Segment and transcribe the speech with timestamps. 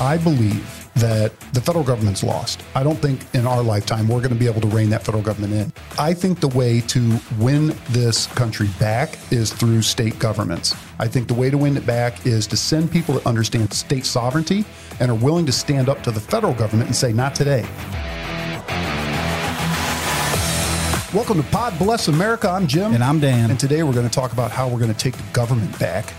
[0.00, 2.62] I believe that the federal government's lost.
[2.76, 5.24] I don't think in our lifetime we're going to be able to rein that federal
[5.24, 5.72] government in.
[5.98, 10.76] I think the way to win this country back is through state governments.
[11.00, 14.06] I think the way to win it back is to send people that understand state
[14.06, 14.64] sovereignty
[15.00, 17.62] and are willing to stand up to the federal government and say, not today.
[21.12, 22.48] Welcome to Pod Bless America.
[22.48, 22.94] I'm Jim.
[22.94, 23.50] And I'm Dan.
[23.50, 26.12] And today we're going to talk about how we're going to take the government back.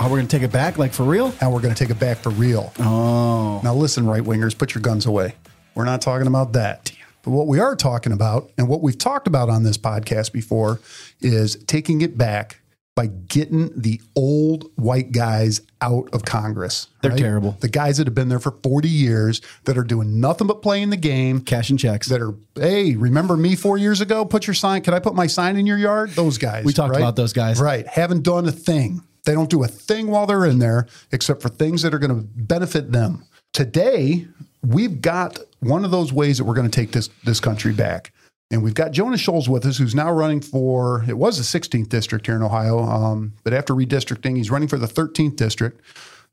[0.00, 1.30] How we're going to take it back, like for real?
[1.32, 2.72] How we're going to take it back for real.
[2.78, 3.60] Oh.
[3.62, 5.34] Now, listen, right wingers, put your guns away.
[5.74, 6.90] We're not talking about that.
[7.20, 10.80] But what we are talking about, and what we've talked about on this podcast before,
[11.20, 12.62] is taking it back
[12.94, 16.86] by getting the old white guys out of Congress.
[17.02, 17.58] They're terrible.
[17.60, 20.88] The guys that have been there for 40 years that are doing nothing but playing
[20.88, 21.42] the game.
[21.42, 22.08] Cash and checks.
[22.08, 24.24] That are, hey, remember me four years ago?
[24.24, 24.80] Put your sign.
[24.80, 26.12] Can I put my sign in your yard?
[26.12, 26.64] Those guys.
[26.64, 27.00] We talked right?
[27.00, 27.60] about those guys.
[27.60, 27.86] Right.
[27.86, 29.02] Haven't done a thing.
[29.24, 32.14] They don't do a thing while they're in there except for things that are going
[32.14, 33.24] to benefit them.
[33.52, 34.26] Today,
[34.62, 38.12] we've got one of those ways that we're going to take this this country back.
[38.52, 41.88] And we've got Jonah Schulz with us, who's now running for, it was the 16th
[41.88, 45.80] district here in Ohio, um, but after redistricting, he's running for the 13th district.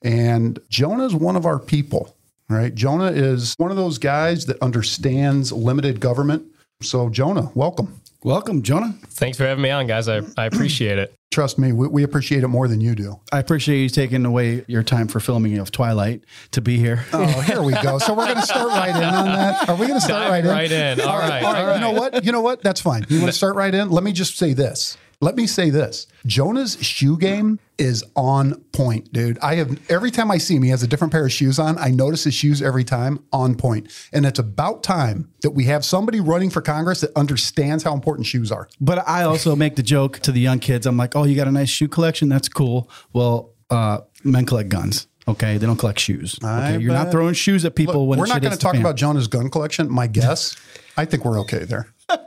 [0.01, 2.15] And Jonah is one of our people,
[2.49, 2.73] right?
[2.73, 6.43] Jonah is one of those guys that understands limited government.
[6.81, 8.01] So, Jonah, welcome.
[8.27, 8.93] Welcome, Jonah.
[9.11, 10.09] Thanks for having me on, guys.
[10.09, 11.15] I, I appreciate it.
[11.31, 13.21] Trust me, we, we appreciate it more than you do.
[13.31, 17.05] I appreciate you taking away your time for filming of Twilight to be here.
[17.13, 17.99] Oh, here we go.
[17.99, 19.69] So we're going to start right in on that.
[19.69, 20.51] Are we going to start Dive right in?
[20.51, 20.99] right in.
[20.99, 21.61] All right, All right.
[21.61, 21.75] all right.
[21.75, 22.25] You know what?
[22.25, 22.61] You know what?
[22.61, 23.05] That's fine.
[23.07, 23.91] You want to start right in?
[23.91, 24.97] Let me just say this.
[25.19, 26.05] Let me say this.
[26.27, 29.39] Jonah's shoe game is on point, dude.
[29.39, 31.75] I have every time I see him, he has a different pair of shoes on.
[31.79, 33.91] I notice his shoes every time on point.
[34.13, 38.27] And it's about time that we have somebody running for Congress that understands how important
[38.27, 38.69] shoes are.
[38.79, 40.85] But I also make the joke to the young kids.
[40.85, 42.29] I'm like, oh, you got a nice shoe collection?
[42.29, 42.87] That's cool.
[43.11, 45.07] Well, uh, men collect guns.
[45.27, 46.37] Okay, they don't collect shoes.
[46.43, 48.81] Okay, you're not throwing shoes at people Look, when we're not going to talk fan.
[48.81, 49.91] about Jonah's gun collection.
[49.91, 50.55] My guess,
[50.95, 51.87] I think we're okay there.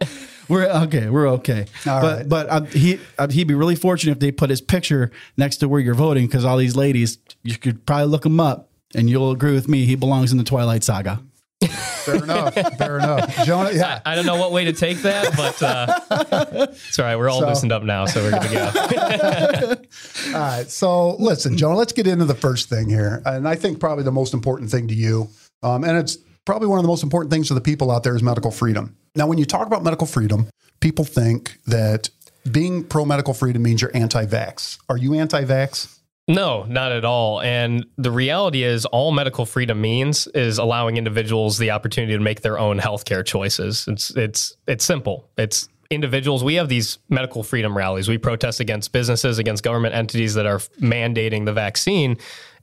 [0.50, 1.08] We're okay.
[1.08, 1.66] We're okay.
[1.86, 2.28] All but right.
[2.28, 5.68] but uh, he uh, he'd be really fortunate if they put his picture next to
[5.68, 9.30] where you're voting because all these ladies, you could probably look him up and you'll
[9.30, 9.84] agree with me.
[9.86, 11.22] He belongs in the Twilight Saga.
[11.68, 12.54] Fair enough.
[12.78, 13.36] Fair enough.
[13.44, 14.00] Jonah, yeah.
[14.06, 17.16] I don't know what way to take that, but uh, it's all right.
[17.16, 20.34] We're all So- loosened up now, so we're good to go.
[20.34, 20.70] All right.
[20.70, 23.22] So listen, Jonah, let's get into the first thing here.
[23.26, 25.28] And I think probably the most important thing to you,
[25.62, 26.16] um, and it's
[26.50, 28.96] probably one of the most important things to the people out there is medical freedom.
[29.14, 30.48] Now, when you talk about medical freedom,
[30.80, 32.10] people think that
[32.50, 34.76] being pro medical freedom means you're anti vax.
[34.88, 36.00] Are you anti vax?
[36.26, 37.40] No, not at all.
[37.40, 42.40] And the reality is, all medical freedom means is allowing individuals the opportunity to make
[42.40, 43.84] their own healthcare choices.
[43.86, 45.30] It's it's it's simple.
[45.38, 46.42] It's individuals.
[46.42, 48.08] We have these medical freedom rallies.
[48.08, 52.16] We protest against businesses, against government entities that are mandating the vaccine.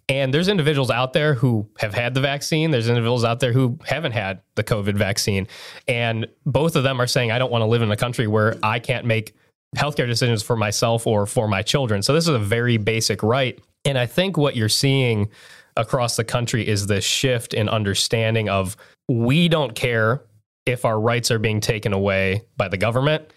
[0.10, 2.72] And there's individuals out there who have had the vaccine.
[2.72, 5.48] There's individuals out there who haven't had the COVID vaccine.
[5.88, 8.56] And both of them are saying, I don't want to live in a country where
[8.64, 9.36] I can't make
[9.76, 12.02] healthcare decisions for myself or for my children.
[12.02, 13.60] So this is a very basic right.
[13.84, 15.30] And I think what you're seeing
[15.76, 18.78] across the country is this shift in understanding of
[19.10, 20.24] we don't care
[20.66, 23.32] if our rights are being taken away by the government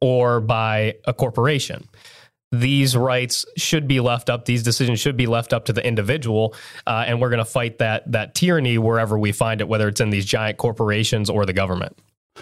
[0.00, 1.88] or by a corporation.
[2.52, 4.44] These rights should be left up.
[4.44, 6.54] These decisions should be left up to the individual,
[6.86, 10.00] uh, and we're going to fight that that tyranny wherever we find it, whether it's
[10.00, 11.98] in these giant corporations or the government.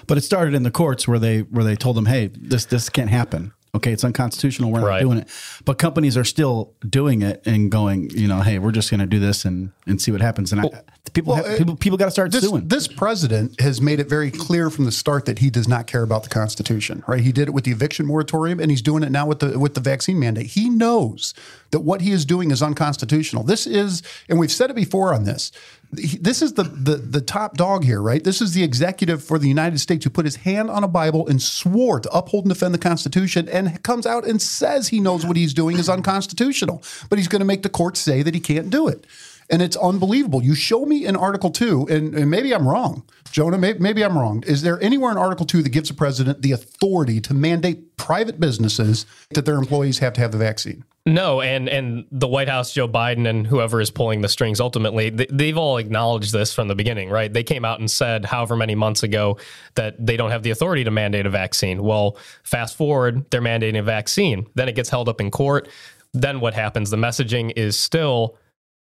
[0.06, 2.88] But it started in the courts where they where they told them, hey, this this
[2.88, 3.53] can't happen.
[3.75, 4.71] Okay, it's unconstitutional.
[4.71, 5.29] We're not doing it.
[5.65, 9.07] But companies are still doing it and going, you know, hey, we're just going to
[9.07, 10.53] do this and and see what happens.
[10.53, 12.69] And I, people well, have, people people got to start This, suing.
[12.69, 16.03] this president has made it very clear from the start that he does not care
[16.03, 17.21] about the Constitution, right?
[17.21, 19.75] He did it with the eviction moratorium and he's doing it now with the with
[19.75, 20.47] the vaccine mandate.
[20.47, 21.35] He knows
[21.73, 23.43] that what he is doing is unconstitutional.
[23.43, 25.51] This is, and we've said it before on this.
[25.94, 28.22] This is the, the the top dog here, right?
[28.22, 31.27] This is the executive for the United States who put his hand on a Bible
[31.28, 35.25] and swore to uphold and defend the Constitution, and comes out and says he knows
[35.27, 38.41] what he's doing is unconstitutional, but he's going to make the courts say that he
[38.41, 39.06] can't do it.
[39.50, 40.43] And it's unbelievable.
[40.43, 44.17] You show me in Article 2, and, and maybe I'm wrong, Jonah, maybe, maybe I'm
[44.17, 44.43] wrong.
[44.46, 48.41] Is there anywhere in Article 2 that gives the president the authority to mandate private
[48.41, 50.85] businesses that their employees have to have the vaccine?
[51.06, 55.11] No, and and the White House, Joe Biden, and whoever is pulling the strings ultimately,
[55.11, 57.31] they, they've all acknowledged this from the beginning, right?
[57.31, 59.37] They came out and said, however many months ago,
[59.75, 61.82] that they don't have the authority to mandate a vaccine.
[61.82, 64.46] Well, fast forward, they're mandating a vaccine.
[64.55, 65.69] Then it gets held up in court.
[66.14, 66.88] Then what happens?
[66.88, 68.38] The messaging is still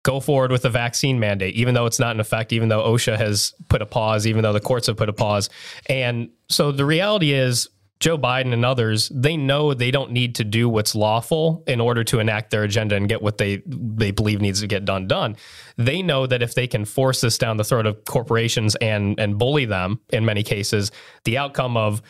[0.05, 3.17] go forward with the vaccine mandate, even though it's not in effect, even though OSHA
[3.19, 5.51] has put a pause, even though the courts have put a pause.
[5.89, 7.69] And so the reality is,
[8.01, 12.05] Joe Biden and others, they know they don't need to do what's lawful in order
[12.05, 15.37] to enact their agenda and get what they they believe needs to get done done.
[15.77, 19.37] They know that if they can force this down the throat of corporations and and
[19.37, 20.93] bully them in many cases,
[21.25, 22.01] the outcome of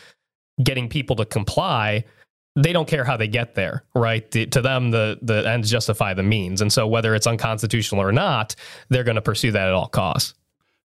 [0.63, 2.03] getting people to comply
[2.63, 4.29] they don't care how they get there, right?
[4.31, 8.11] The, to them, the the ends justify the means, and so whether it's unconstitutional or
[8.11, 8.55] not,
[8.89, 10.33] they're going to pursue that at all costs.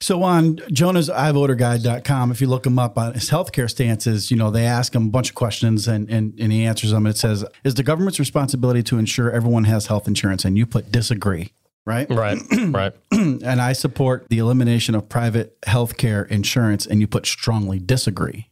[0.00, 4.50] So on Jonah's iVoterGuide.com, if you look him up on his healthcare stances, you know,
[4.50, 7.06] they ask him a bunch of questions and, and, and he answers them.
[7.06, 10.44] It says, is the government's responsibility to ensure everyone has health insurance?
[10.44, 11.52] And you put disagree,
[11.86, 12.06] right?
[12.10, 12.38] Right,
[12.68, 12.92] right.
[13.12, 18.50] and I support the elimination of private healthcare insurance and you put strongly disagree.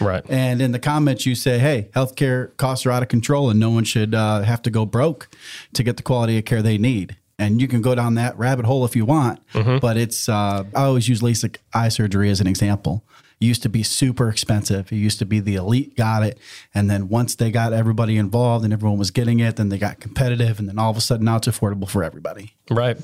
[0.00, 0.24] Right.
[0.28, 3.70] And in the comments, you say, hey, healthcare costs are out of control and no
[3.70, 5.28] one should uh, have to go broke
[5.74, 7.16] to get the quality of care they need.
[7.38, 9.78] And you can go down that rabbit hole if you want, mm-hmm.
[9.78, 13.04] but it's, uh, I always use LASIK eye surgery as an example.
[13.40, 14.92] It used to be super expensive.
[14.92, 16.38] It used to be the elite got it.
[16.72, 19.98] And then once they got everybody involved and everyone was getting it, then they got
[19.98, 20.60] competitive.
[20.60, 22.54] And then all of a sudden now it's affordable for everybody.
[22.70, 22.96] Right.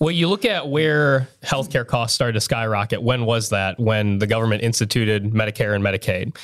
[0.00, 3.02] Well, you look at where healthcare costs started to skyrocket.
[3.02, 3.80] When was that?
[3.80, 6.36] When the government instituted Medicare and Medicaid.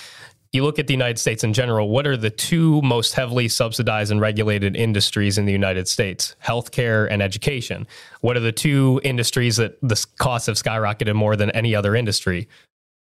[0.52, 4.12] You look at the United States in general, what are the two most heavily subsidized
[4.12, 6.36] and regulated industries in the United States?
[6.44, 7.86] Healthcare and education.
[8.20, 12.48] What are the two industries that the costs have skyrocketed more than any other industry?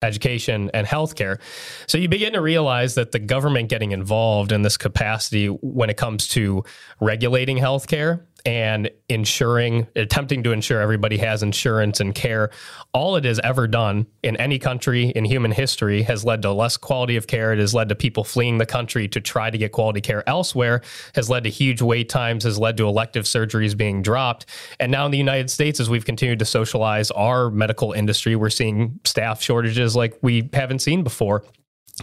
[0.03, 1.39] education and healthcare.
[1.87, 5.97] So you begin to realize that the government getting involved in this capacity when it
[5.97, 6.65] comes to
[7.01, 12.51] regulating healthcare and ensuring, attempting to ensure everybody has insurance and care.
[12.93, 16.77] All it has ever done in any country in human history has led to less
[16.77, 17.53] quality of care.
[17.53, 20.83] It has led to people fleeing the country to try to get quality care elsewhere,
[21.15, 24.47] has led to huge wait times, has led to elective surgeries being dropped.
[24.81, 28.51] And now in the United States, as we've continued to socialize our medical industry, we're
[28.51, 31.45] seeing staff shortages like we haven't seen before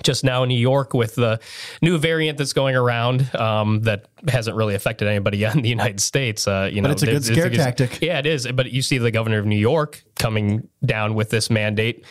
[0.03, 1.39] just now in New York with the
[1.81, 6.00] new variant that's going around um, that hasn't really affected anybody yet in the United
[6.00, 6.47] States.
[6.47, 8.00] Uh, you but know, it's a good scare tactic.
[8.01, 8.47] Yeah, it is.
[8.47, 12.06] But you see the governor of New York coming down with this mandate,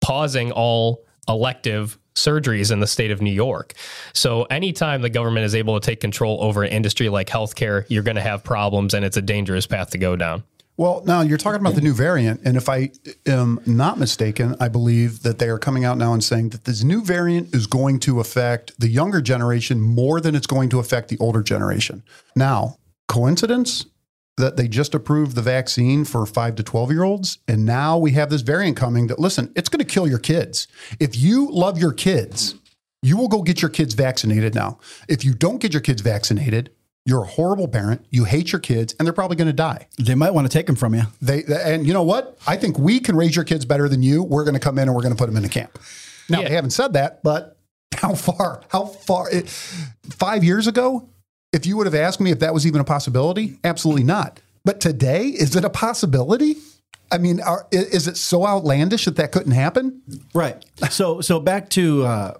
[0.00, 3.74] pausing all elective surgeries in the state of New York.
[4.12, 8.02] So anytime the government is able to take control over an industry like healthcare, you're
[8.02, 10.42] going to have problems, and it's a dangerous path to go down.
[10.78, 12.92] Well, now you're talking about the new variant, and if I
[13.26, 16.84] am not mistaken, I believe that they are coming out now and saying that this
[16.84, 21.08] new variant is going to affect the younger generation more than it's going to affect
[21.08, 22.04] the older generation.
[22.36, 22.76] Now,
[23.08, 23.86] coincidence
[24.36, 28.12] that they just approved the vaccine for 5 to 12 year olds and now we
[28.12, 30.68] have this variant coming that listen, it's going to kill your kids.
[31.00, 32.54] If you love your kids,
[33.02, 34.78] you will go get your kids vaccinated now.
[35.08, 36.70] If you don't get your kids vaccinated,
[37.08, 38.04] you're a horrible parent.
[38.10, 39.86] You hate your kids, and they're probably going to die.
[39.98, 41.04] They might want to take them from you.
[41.22, 42.36] They and you know what?
[42.46, 44.22] I think we can raise your kids better than you.
[44.22, 45.78] We're going to come in and we're going to put them in a camp.
[46.28, 46.48] Now yeah.
[46.48, 47.56] they haven't said that, but
[47.94, 48.62] how far?
[48.68, 49.30] How far?
[49.30, 51.08] It, five years ago,
[51.50, 54.42] if you would have asked me if that was even a possibility, absolutely not.
[54.66, 56.56] But today, is it a possibility?
[57.10, 60.02] I mean, are, is it so outlandish that that couldn't happen?
[60.34, 60.62] Right.
[60.90, 62.34] So, so back to uh,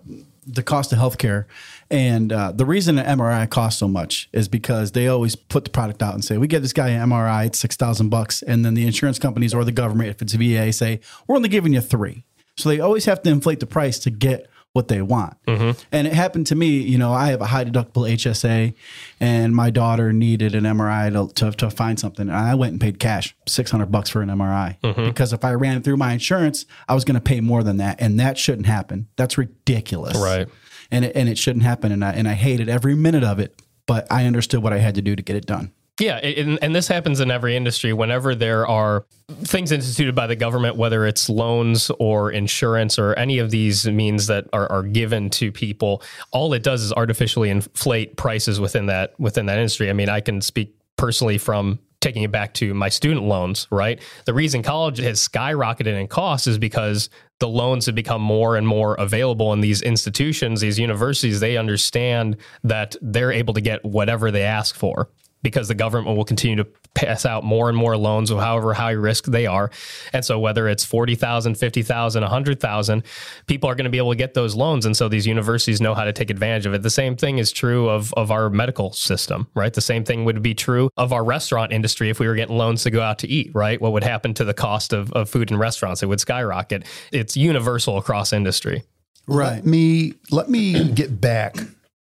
[0.46, 1.46] the cost of healthcare.
[1.90, 5.70] And uh, the reason an MRI costs so much is because they always put the
[5.70, 8.64] product out and say, "We get this guy an MRI, it's six thousand bucks," and
[8.64, 11.80] then the insurance companies or the government, if it's VA, say, "We're only giving you
[11.80, 12.24] three.
[12.56, 15.34] So they always have to inflate the price to get what they want.
[15.46, 15.80] Mm-hmm.
[15.90, 18.74] And it happened to me, you know, I have a high deductible HSA
[19.18, 22.28] and my daughter needed an MRI to, to, to find something.
[22.28, 24.78] And I went and paid cash, 600 bucks for an MRI.
[24.80, 25.06] Mm-hmm.
[25.06, 27.78] Because if I ran it through my insurance, I was going to pay more than
[27.78, 28.00] that.
[28.00, 29.08] And that shouldn't happen.
[29.16, 30.16] That's ridiculous.
[30.16, 30.48] Right
[30.90, 31.92] and it, and it shouldn't happen.
[31.92, 34.94] And I and I hated every minute of it, but I understood what I had
[34.96, 35.72] to do to get it done.
[36.00, 37.92] Yeah, and, and, this happens in every industry.
[37.92, 43.38] Whenever there are things instituted by the government, whether it's loans or insurance or any
[43.40, 48.16] of these means that are, are, given to people, all it does is artificially inflate
[48.16, 49.90] prices within that within that industry.
[49.90, 54.00] I mean, I can speak personally from taking it back to my student loans, right?
[54.24, 58.66] The reason college has skyrocketed in cost is because the loans have become more and
[58.66, 61.40] more available in these institutions, these universities.
[61.40, 65.10] They understand that they're able to get whatever they ask for
[65.42, 66.66] because the government will continue to
[66.98, 69.70] pass out more and more loans of however high risk they are.
[70.12, 73.02] And so whether it's 40,000, 50,000, 100,000,
[73.46, 74.84] people are going to be able to get those loans.
[74.84, 76.82] And so these universities know how to take advantage of it.
[76.82, 79.72] The same thing is true of, of our medical system, right?
[79.72, 82.82] The same thing would be true of our restaurant industry if we were getting loans
[82.82, 83.80] to go out to eat, right?
[83.80, 86.02] What would happen to the cost of, of food in restaurants?
[86.02, 86.84] It would skyrocket.
[87.12, 88.82] It's universal across industry.
[89.28, 89.56] Right.
[89.56, 91.56] Let me, let me get back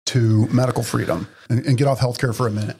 [0.06, 2.78] to medical freedom and, and get off healthcare for a minute.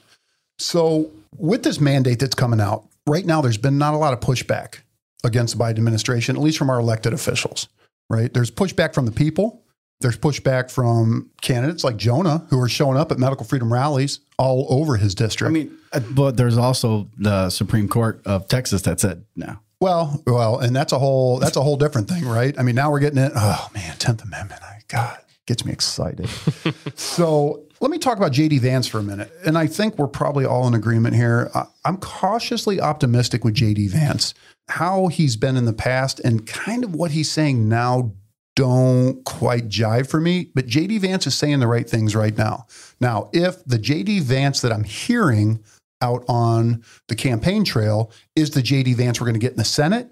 [0.59, 4.21] So, with this mandate that's coming out, right now there's been not a lot of
[4.21, 4.79] pushback
[5.25, 7.69] against the Biden administration, at least from our elected officials,
[8.09, 8.33] right?
[8.33, 9.65] There's pushback from the people,
[10.01, 14.67] There's pushback from candidates like Jonah who are showing up at medical freedom rallies all
[14.71, 15.51] over his district.
[15.51, 19.59] I mean, uh, but there's also the Supreme Court of Texas that said no.
[19.81, 22.57] well, well, and that's a whole that's a whole different thing, right?
[22.57, 23.33] I mean, now we're getting it.
[23.35, 24.63] Oh man, Tenth Amendment.
[24.63, 26.29] I God gets me excited.
[26.95, 30.45] so let me talk about JD Vance for a minute, and I think we're probably
[30.45, 31.51] all in agreement here.
[31.85, 34.35] I'm cautiously optimistic with JD Vance,
[34.69, 38.13] how he's been in the past, and kind of what he's saying now
[38.55, 42.67] don't quite jive for me, but JD Vance is saying the right things right now.
[43.01, 45.63] Now, if the JD Vance that I'm hearing
[46.03, 49.65] out on the campaign trail is the JD Vance we're going to get in the
[49.65, 50.11] Senate,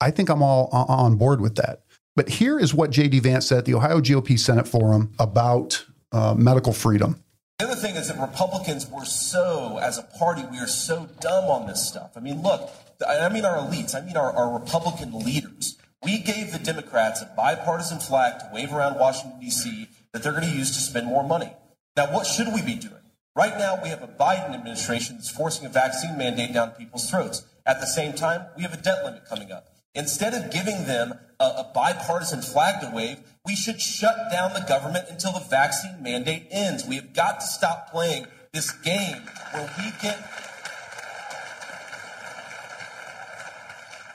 [0.00, 1.82] I think I'm all uh, on board with that.
[2.20, 6.34] But here is what JD Vance said at the Ohio GOP Senate Forum about uh,
[6.34, 7.24] medical freedom.
[7.58, 11.44] The other thing is that Republicans were so, as a party, we are so dumb
[11.44, 12.10] on this stuff.
[12.16, 12.70] I mean, look,
[13.08, 15.78] I mean our elites, I mean our, our Republican leaders.
[16.04, 20.44] We gave the Democrats a bipartisan flag to wave around Washington, D.C., that they're going
[20.44, 21.50] to use to spend more money.
[21.96, 23.00] Now, what should we be doing?
[23.34, 27.44] Right now, we have a Biden administration that's forcing a vaccine mandate down people's throats.
[27.64, 29.69] At the same time, we have a debt limit coming up.
[29.94, 34.64] Instead of giving them a, a bipartisan flag to wave, we should shut down the
[34.68, 36.86] government until the vaccine mandate ends.
[36.86, 40.18] We have got to stop playing this game where we get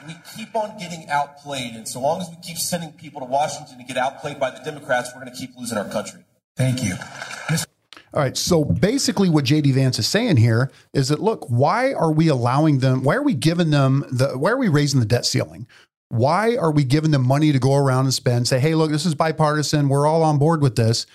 [0.08, 3.80] we keep on getting outplayed, and so long as we keep sending people to Washington
[3.80, 6.22] to get outplayed by the Democrats, we're going to keep losing our country.
[6.56, 6.94] Thank you.
[8.16, 8.38] All right.
[8.38, 12.80] So basically, what JD Vance is saying here is that look, why are we allowing
[12.80, 13.04] them?
[13.04, 14.38] Why are we giving them the?
[14.38, 15.68] Why are we raising the debt ceiling?
[16.10, 18.48] Why are we giving them money to go around and spend?
[18.48, 19.90] Say, hey, look, this is bipartisan.
[19.90, 21.06] We're all on board with this.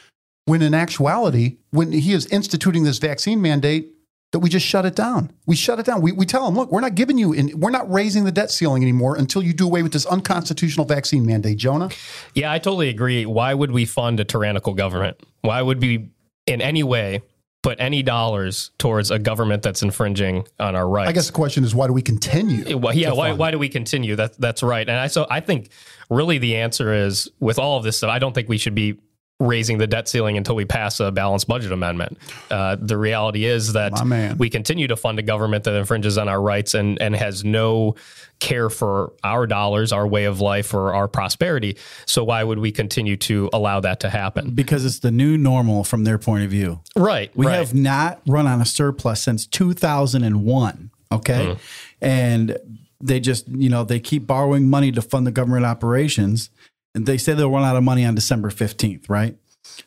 [0.45, 3.95] When in actuality, when he is instituting this vaccine mandate,
[4.33, 5.33] that we just shut it down.
[5.47, 6.03] We shut it down.
[6.03, 8.51] We, we tell them, look, we're not giving you, in, we're not raising the debt
[8.51, 11.59] ceiling anymore until you do away with this unconstitutional vaccine mandate.
[11.59, 11.91] Jonah,
[12.35, 13.27] Yeah, I totally agree.
[13.27, 15.21] Why would we fund a tyrannical government?
[15.43, 16.11] Why would we,
[16.51, 17.23] in any way,
[17.63, 21.09] put any dollars towards a government that's infringing on our rights?
[21.09, 22.77] I guess the question is, why do we continue?
[22.77, 23.13] Well, yeah.
[23.13, 24.17] Why, why do we continue?
[24.17, 24.89] That that's right.
[24.89, 25.71] And I so I think
[26.09, 28.11] really the answer is with all of this stuff.
[28.11, 28.99] I don't think we should be
[29.41, 32.19] raising the debt ceiling until we pass a balanced budget amendment.
[32.51, 33.93] Uh, the reality is that
[34.39, 37.97] we continue to fund a government that infringes on our rights and and has no
[38.39, 41.77] care for our dollars, our way of life, or our prosperity.
[42.07, 44.55] So why would we continue to allow that to happen?
[44.55, 46.81] because it's the new normal from their point of view.
[46.97, 47.35] Right.
[47.37, 47.57] We right.
[47.57, 50.91] have not run on a surplus since 2001.
[51.13, 51.57] Okay.
[52.01, 52.57] And
[53.01, 56.51] they just, you know, they keep borrowing money to fund the government operations.
[56.95, 59.37] And they say they'll run out of money on December 15th, right?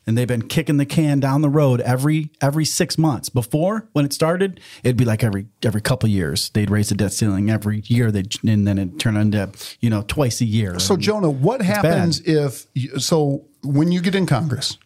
[0.06, 3.30] And they've been kicking the can down the road every every six months.
[3.30, 7.12] Before, when it started, it'd be like every every couple years they'd raise the debt
[7.12, 8.12] ceiling every year.
[8.12, 10.80] They and then it turned into you know twice a year.
[10.80, 14.78] So, Jonah, what happens if you, so when you get in Congress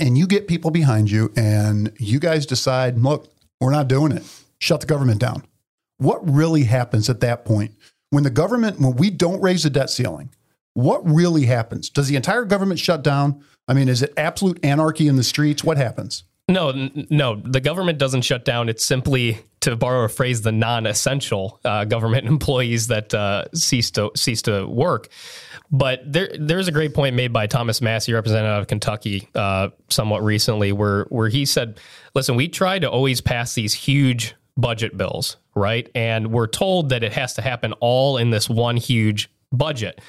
[0.00, 4.24] and you get people behind you and you guys decide, look, we're not doing it,
[4.58, 5.44] shut the government down?
[5.98, 7.72] What really happens at that point
[8.10, 10.30] when the government, when we don't raise the debt ceiling?
[10.74, 11.90] What really happens?
[11.90, 13.44] Does the entire government shut down?
[13.68, 15.62] I mean, is it absolute anarchy in the streets?
[15.62, 16.24] What happens?
[16.48, 18.68] No, no, the government doesn't shut down.
[18.68, 24.10] It's simply, to borrow a phrase, the non-essential uh, government employees that uh, cease to
[24.16, 25.08] cease to work.
[25.70, 30.24] But there, there's a great point made by Thomas Massie, representative of Kentucky, uh, somewhat
[30.24, 31.78] recently, where where he said,
[32.14, 35.88] "Listen, we try to always pass these huge budget bills, right?
[35.94, 40.00] And we're told that it has to happen all in this one huge budget."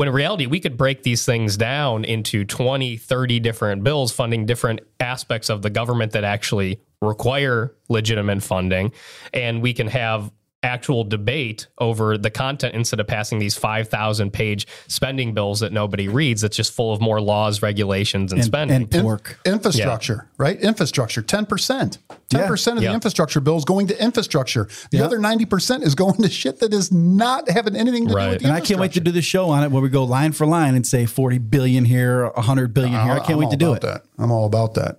[0.00, 4.46] When in reality we could break these things down into 20 30 different bills funding
[4.46, 8.92] different aspects of the government that actually require legitimate funding.
[9.34, 14.66] And we can have actual debate over the content instead of passing these 5000 page
[14.88, 18.76] spending bills that nobody reads that's just full of more laws regulations and, and, spending
[18.76, 19.38] and pork.
[19.46, 20.60] Infrastructure, right?
[20.60, 21.98] Infrastructure, 10%.
[22.28, 24.68] 10% of the infrastructure bill is going to infrastructure.
[24.90, 25.04] The Yeah.
[25.04, 28.30] other 90% is going to shit that is not having anything to do Right.
[28.30, 30.04] with the And I can't wait to do the show on it where we go
[30.04, 33.12] line for line and say 40 billion here, 100 billion here.
[33.12, 33.80] Uh, I can't I'm wait to do it.
[33.80, 34.04] That.
[34.18, 34.98] I'm all about that.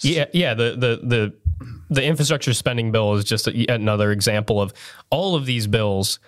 [0.00, 0.54] Yeah, yeah.
[0.54, 1.32] The the the
[1.90, 4.72] the infrastructure spending bill is just a, another example of
[5.10, 6.18] all of these bills,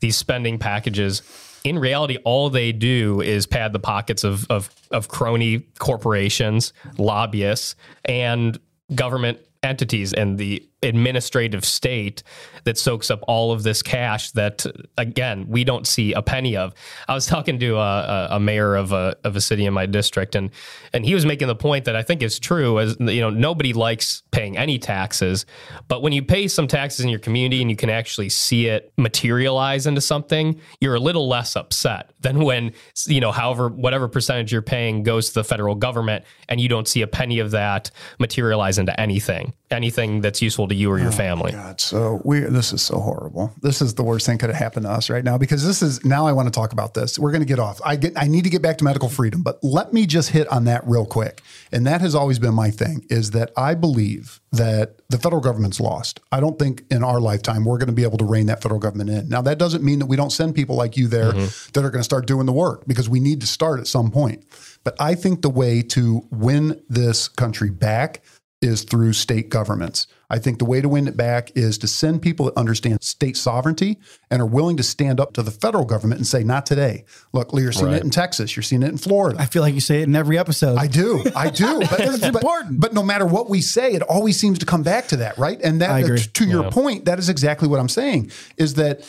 [0.00, 1.22] these spending packages.
[1.64, 7.76] In reality, all they do is pad the pockets of of, of crony corporations, lobbyists,
[8.04, 8.58] and
[8.94, 10.12] government entities.
[10.12, 12.22] And the administrative state
[12.64, 14.64] that soaks up all of this cash that
[14.98, 16.74] again we don't see a penny of.
[17.08, 19.86] I was talking to uh, a, a mayor of a of a city in my
[19.86, 20.50] district, and
[20.92, 22.78] and he was making the point that I think is true.
[22.78, 25.46] As you know, nobody likes paying any taxes,
[25.88, 28.92] but when you pay some taxes in your community and you can actually see it
[28.96, 32.72] materialize into something, you're a little less upset than when
[33.06, 36.88] you know, however, whatever percentage you're paying goes to the federal government, and you don't
[36.88, 41.08] see a penny of that materialize into anything, anything that's useful to you or your
[41.08, 41.52] oh, family.
[41.52, 43.52] God, so we this is so horrible.
[43.62, 46.04] This is the worst thing could have happened to us right now because this is
[46.04, 47.18] now I want to talk about this.
[47.18, 47.80] We're going to get off.
[47.84, 50.48] I get I need to get back to medical freedom, but let me just hit
[50.48, 51.42] on that real quick.
[51.72, 55.80] And that has always been my thing is that I believe that the federal government's
[55.80, 56.20] lost.
[56.30, 58.80] I don't think in our lifetime we're going to be able to rein that federal
[58.80, 59.28] government in.
[59.28, 61.70] Now that doesn't mean that we don't send people like you there mm-hmm.
[61.72, 64.10] that are going to start doing the work because we need to start at some
[64.10, 64.44] point.
[64.84, 68.22] But I think the way to win this country back
[68.60, 70.06] is through state governments.
[70.34, 73.36] I think the way to win it back is to send people that understand state
[73.36, 73.98] sovereignty
[74.32, 77.04] and are willing to stand up to the federal government and say, not today.
[77.32, 77.98] Look, you're seeing Right.
[77.98, 79.40] it in Texas, you're seeing it in Florida.
[79.40, 80.76] I feel like you say it in every episode.
[80.76, 81.78] I do, I do.
[81.90, 82.80] But It's but- important.
[82.80, 85.60] But no matter what we say, it always seems to come back to that, right?
[85.62, 86.18] And that, I agree.
[86.18, 88.32] to your point, that is exactly what I'm saying.
[88.56, 89.04] Is that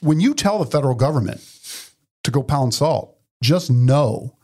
[0.00, 1.42] when you tell the federal government
[2.22, 4.38] to go pound salt, just know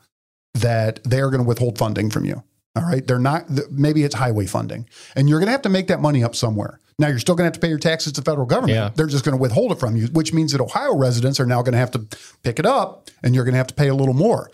[0.53, 2.43] that they are going to withhold funding from you.
[2.77, 3.47] All right, they're not.
[3.71, 6.79] Maybe it's highway funding, and you're going to have to make that money up somewhere.
[7.00, 8.75] Now you're still going to have to pay your taxes to the federal government.
[8.77, 8.91] Yeah.
[8.95, 11.62] They're just going to withhold it from you, which means that Ohio residents are now
[11.62, 12.07] going to have to
[12.43, 14.50] pick it up, and you're going to have to pay a little more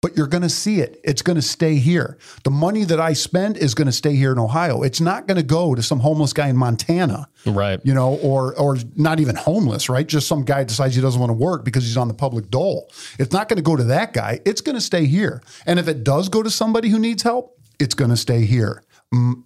[0.00, 1.00] but you're going to see it.
[1.02, 2.18] It's going to stay here.
[2.44, 4.82] The money that I spend is going to stay here in Ohio.
[4.82, 7.80] It's not going to go to some homeless guy in Montana, Right.
[7.84, 10.06] you know, or or not even homeless, right?
[10.06, 12.90] Just some guy decides he doesn't want to work because he's on the public dole.
[13.18, 14.40] It's not going to go to that guy.
[14.44, 15.42] It's going to stay here.
[15.66, 18.82] And if it does go to somebody who needs help, it's going to stay here.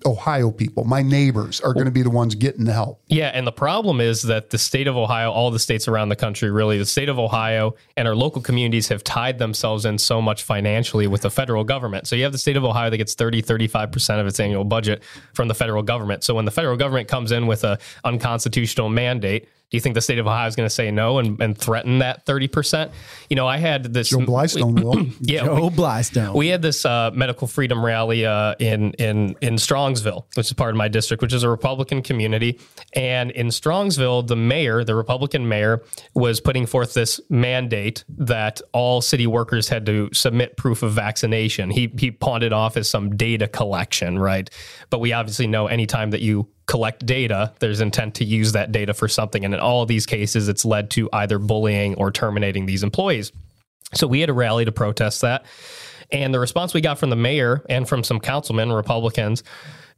[0.04, 3.00] Ohio people, my neighbors, are going to be the ones getting the help.
[3.06, 6.16] Yeah, and the problem is that the state of Ohio, all the states around the
[6.16, 10.20] country, really, the state of Ohio and our local communities have tied themselves in so
[10.20, 12.08] much financially with the federal government.
[12.08, 15.04] So you have the state of Ohio that gets 30, 35% of its annual budget
[15.32, 16.24] from the federal government.
[16.24, 20.02] So when the federal government comes in with a unconstitutional mandate, do you think the
[20.02, 22.92] state of Ohio is going to say no and, and threaten that 30%?
[23.30, 24.10] You know, I had this.
[24.10, 25.06] Joe Blystone will.
[25.22, 26.34] yeah, Joe Blystone.
[26.34, 30.72] we had this uh, medical freedom rally uh, in in in Strongsville, which is part
[30.72, 32.60] of my district, which is a Republican community.
[32.92, 39.00] And in Strongsville, the mayor, the Republican mayor, was putting forth this mandate that all
[39.00, 41.70] city workers had to submit proof of vaccination.
[41.70, 44.50] He he pawned it off as some data collection, right?
[44.90, 48.94] But we obviously know anytime that you collect data, there's intent to use that data
[48.94, 49.44] for something.
[49.44, 53.30] And in all of these cases, it's led to either bullying or terminating these employees.
[53.92, 55.44] So we had a rally to protest that.
[56.10, 59.42] And the response we got from the mayor and from some councilmen, Republicans,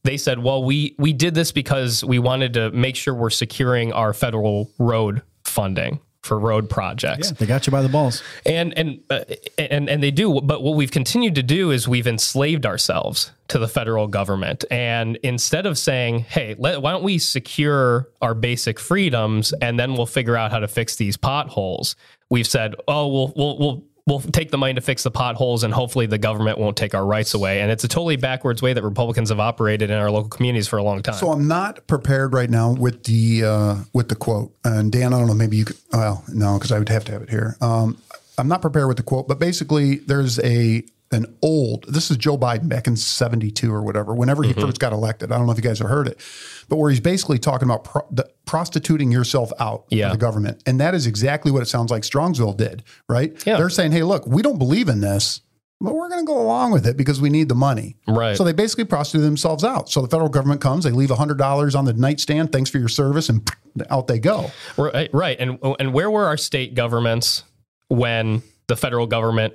[0.03, 3.93] they said, "Well, we we did this because we wanted to make sure we're securing
[3.93, 8.23] our federal road funding for road projects." they got you by the balls.
[8.47, 9.21] and and uh,
[9.59, 13.59] and and they do but what we've continued to do is we've enslaved ourselves to
[13.59, 18.81] the federal government and instead of saying hey let, why don't we secure our basic
[18.81, 21.95] freedoms and then we'll figure out how to fix these potholes
[22.31, 25.73] we've said oh we'll we'll we'll We'll take the money to fix the potholes, and
[25.73, 27.63] hopefully the government won't take our rights away.
[27.63, 30.77] And it's a totally backwards way that Republicans have operated in our local communities for
[30.77, 31.15] a long time.
[31.15, 34.55] So I'm not prepared right now with the uh, with the quote.
[34.63, 35.79] And Dan, I don't know, maybe you could.
[35.91, 37.57] Well, no, because I would have to have it here.
[37.63, 37.97] Um,
[38.37, 40.85] I'm not prepared with the quote, but basically, there's a
[41.15, 41.85] an old.
[41.89, 44.15] This is Joe Biden back in '72 or whatever.
[44.15, 44.61] Whenever he mm-hmm.
[44.61, 46.21] first got elected, I don't know if you guys have heard it,
[46.69, 50.11] but where he's basically talking about pro- the, prostituting yourself out Yeah.
[50.11, 52.83] the government, and that is exactly what it sounds like Strongsville did.
[53.09, 53.35] Right?
[53.47, 53.57] Yeah.
[53.57, 55.41] They're saying, "Hey, look, we don't believe in this."
[55.81, 57.97] But we're going to go along with it because we need the money.
[58.07, 58.37] Right.
[58.37, 59.91] So they basically prostitute themselves out.
[59.91, 62.53] So the federal government comes, they leave hundred dollars on the nightstand.
[62.53, 63.47] Thanks for your service, and
[63.91, 64.51] out they go.
[64.79, 65.37] Right, right.
[65.39, 67.45] And and where were our state governments
[67.89, 69.55] when the federal government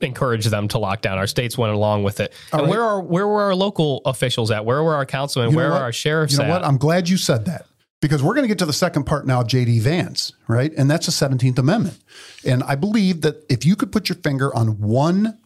[0.00, 1.18] encouraged them to lock down?
[1.18, 2.32] Our states went along with it.
[2.52, 2.70] and right.
[2.70, 4.64] where are where were our local officials at?
[4.64, 5.50] Where were our councilmen?
[5.50, 6.50] You where are our sheriffs You know at?
[6.50, 6.64] what?
[6.64, 7.66] I'm glad you said that
[8.00, 10.72] because we're going to get to the second part now, JD Vance, right?
[10.76, 11.98] And that's the 17th Amendment.
[12.44, 15.38] And I believe that if you could put your finger on one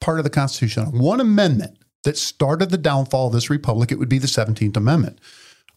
[0.00, 4.08] part of the Constitution, one amendment that started the downfall of this republic, it would
[4.08, 5.18] be the 17th Amendment.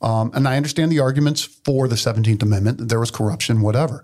[0.02, 4.04] Um, and I understand the arguments for the 17th Amendment, that there was corruption, whatever.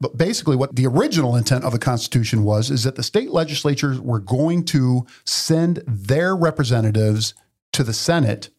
[0.00, 4.00] But basically, what the original intent of the Constitution was is that the state legislatures
[4.00, 7.34] were going to send their representatives
[7.72, 8.50] to the Senate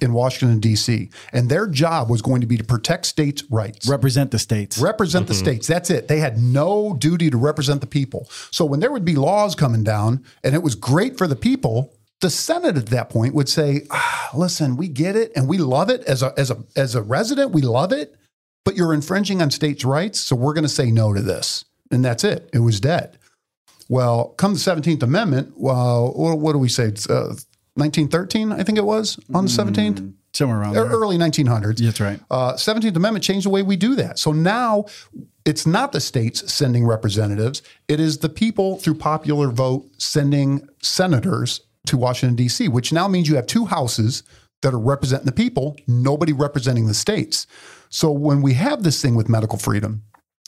[0.00, 3.88] in Washington, D.C., and their job was going to be to protect states' rights.
[3.88, 4.78] Represent the states.
[4.78, 5.66] Represent the states.
[5.66, 6.08] That's it.
[6.08, 8.28] They had no duty to represent the people.
[8.50, 11.94] So when there would be laws coming down and it was great for the people,
[12.20, 15.90] the Senate at that point would say, ah, "Listen, we get it and we love
[15.90, 18.16] it as a as a as a resident, we love it,
[18.64, 22.04] but you're infringing on states' rights, so we're going to say no to this." And
[22.04, 22.48] that's it.
[22.52, 23.18] It was dead.
[23.88, 26.84] Well, come the 17th Amendment, well, what, what do we say?
[26.84, 27.34] It's, uh,
[27.74, 30.84] 1913, I think it was on the 17th, Somewhere around there.
[30.86, 31.78] early 1900s.
[31.78, 32.18] That's right.
[32.30, 34.18] Uh, 17th Amendment changed the way we do that.
[34.18, 34.86] So now
[35.44, 41.60] it's not the states sending representatives, it is the people through popular vote sending senators
[41.86, 44.22] to Washington, D.C., which now means you have two houses
[44.62, 47.46] that are representing the people, nobody representing the states.
[47.92, 50.02] So when we have this thing with medical freedom,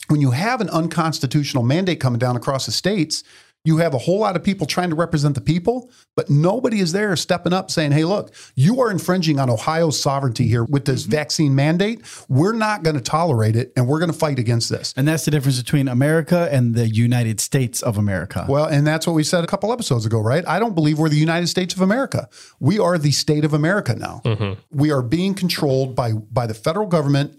[0.08, 3.22] when you have an unconstitutional mandate coming down across the states,
[3.64, 6.92] you have a whole lot of people trying to represent the people, but nobody is
[6.92, 11.02] there stepping up saying, hey, look, you are infringing on Ohio's sovereignty here with this
[11.02, 11.12] mm-hmm.
[11.12, 12.02] vaccine mandate.
[12.28, 14.92] We're not going to tolerate it and we're going to fight against this.
[14.98, 18.44] And that's the difference between America and the United States of America.
[18.46, 20.46] Well, and that's what we said a couple episodes ago, right?
[20.46, 22.28] I don't believe we're the United States of America.
[22.60, 24.20] We are the state of America now.
[24.26, 24.60] Mm-hmm.
[24.78, 27.34] We are being controlled by by the federal government,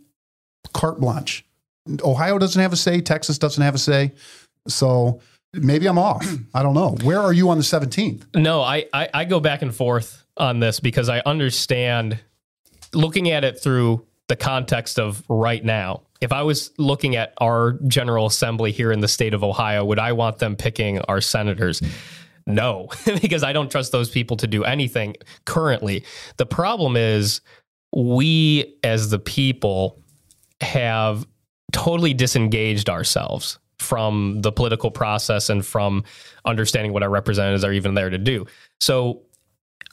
[0.73, 1.45] carte blanche.
[2.03, 2.99] Ohio doesn't have a say.
[3.01, 4.13] Texas doesn't have a say.
[4.67, 5.21] So
[5.55, 6.25] maybe I'm off.
[6.53, 6.97] I don't know.
[7.03, 8.35] Where are you on the 17th?
[8.35, 12.19] No, I, I, I go back and forth on this because I understand
[12.93, 16.01] looking at it through the context of right now.
[16.21, 19.99] If I was looking at our General Assembly here in the state of Ohio, would
[19.99, 21.81] I want them picking our senators?
[22.47, 25.15] No, because I don't trust those people to do anything
[25.45, 26.03] currently.
[26.37, 27.41] The problem is
[27.95, 30.01] we, as the people,
[30.61, 31.27] have
[31.71, 36.03] totally disengaged ourselves from the political process and from
[36.43, 38.45] understanding what our representatives are even there to do.
[38.79, 39.21] So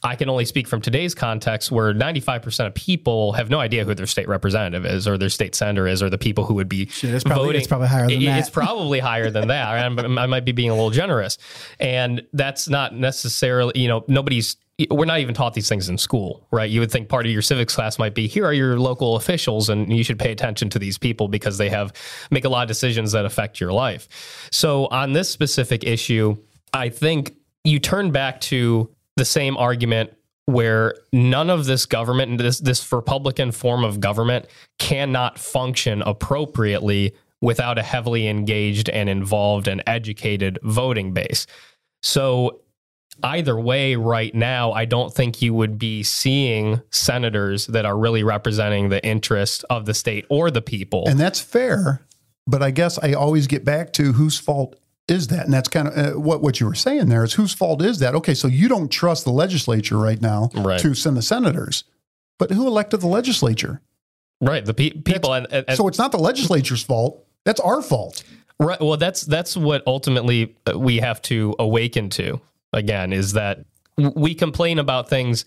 [0.04, 3.94] I can only speak from today's context where 95% of people have no idea who
[3.94, 6.82] their state representative is or their state senator is or the people who would be
[7.02, 7.60] it's probably- voting.
[7.60, 8.38] it's probably higher than It- that.
[8.40, 9.68] It's probably higher than that.
[10.18, 11.38] I might be being a little generous.
[11.78, 14.56] And that's not necessarily, you know, nobody's
[14.90, 16.70] we're not even taught these things in school, right?
[16.70, 19.68] You would think part of your civics class might be here are your local officials
[19.68, 21.92] and you should pay attention to these people because they have
[22.30, 24.08] make a lot of decisions that affect your life.
[24.50, 26.36] So on this specific issue,
[26.72, 30.14] I think you turn back to the same argument
[30.46, 34.46] where none of this government and this this Republican form of government
[34.78, 41.46] cannot function appropriately without a heavily engaged and involved and educated voting base.
[42.02, 42.61] So
[43.22, 48.22] either way right now i don't think you would be seeing senators that are really
[48.22, 52.02] representing the interest of the state or the people And that's fair.
[52.46, 54.74] But I guess I always get back to whose fault
[55.06, 55.44] is that?
[55.44, 57.98] And that's kind of uh, what, what you were saying there is whose fault is
[58.00, 58.14] that?
[58.16, 60.80] Okay, so you don't trust the legislature right now Right.
[60.80, 61.84] to send the senators.
[62.38, 63.80] But who elected the legislature?
[64.40, 67.24] right the pe- people and, and, and- So it's not the legislature's fault.
[67.44, 68.24] That's our fault.
[68.58, 68.80] Right.
[68.80, 72.40] Well, that's that's what ultimately uh, we have to awaken to
[72.72, 73.64] again is that
[73.96, 75.44] we complain about things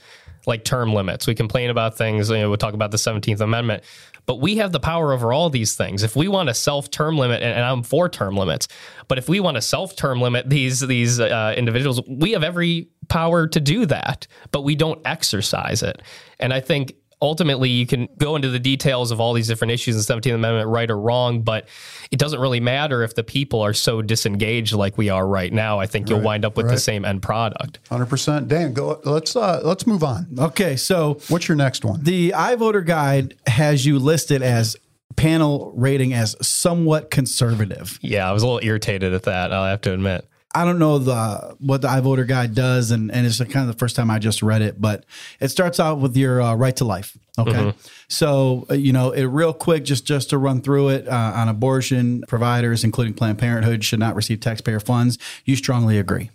[0.48, 1.26] like term limits.
[1.26, 2.30] We complain about things.
[2.30, 3.84] You know, we'll talk about the Seventeenth Amendment,
[4.26, 6.04] but we have the power over all these things.
[6.04, 8.68] If we want a self-term limit, and, I'm for term limits,
[9.08, 13.48] but if we want to self-term limit these these uh, individuals, we have every power
[13.48, 16.02] to do that, but we don't exercise it.
[16.40, 19.96] And I think ultimately you can go into the details of all these different issues
[19.96, 21.68] in the 17th amendment right or wrong but
[22.12, 25.80] it doesn't really matter if the people are so disengaged like we are right now
[25.80, 28.48] i think you'll wind up with the same end product Hundred percent.
[28.48, 29.00] Dan, go.
[29.06, 30.28] Let's uh, let's move on.
[30.38, 32.04] Okay, so What's your next one?
[32.04, 34.76] the iVoter guide has you listed as
[35.16, 37.98] panel rating as somewhat conservative.
[38.02, 41.00] yeah i was a little irritated at that i'll have to admit I don't know
[41.00, 44.20] the what the iVoter guide does, and, and it's kind of the first time I
[44.20, 45.06] just read it, but
[45.42, 47.18] it starts out with your uh, right to life.
[47.38, 47.74] Okay,
[48.08, 51.50] so uh, you know it real quick, just just to run through it uh, on
[51.50, 55.18] abortion providers, including Planned Parenthood, should not receive taxpayer funds.
[55.44, 56.32] You strongly agree.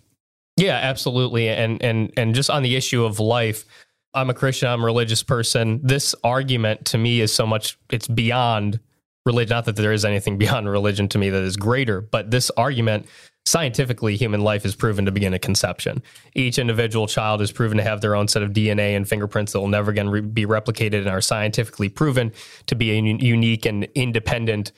[0.55, 1.49] Yeah, absolutely.
[1.49, 3.65] And and and just on the issue of life,
[4.13, 5.79] I'm a Christian, I'm a religious person.
[5.83, 8.79] This argument to me is so much it's beyond
[9.25, 9.55] religion.
[9.55, 13.07] Not that there is anything beyond religion to me that is greater, but this argument
[13.45, 16.01] scientifically human life is proven to begin at conception.
[16.35, 19.59] Each individual child is proven to have their own set of DNA and fingerprints that
[19.59, 22.31] will never again re- be replicated and are scientifically proven
[22.67, 24.71] to be a un- unique and independent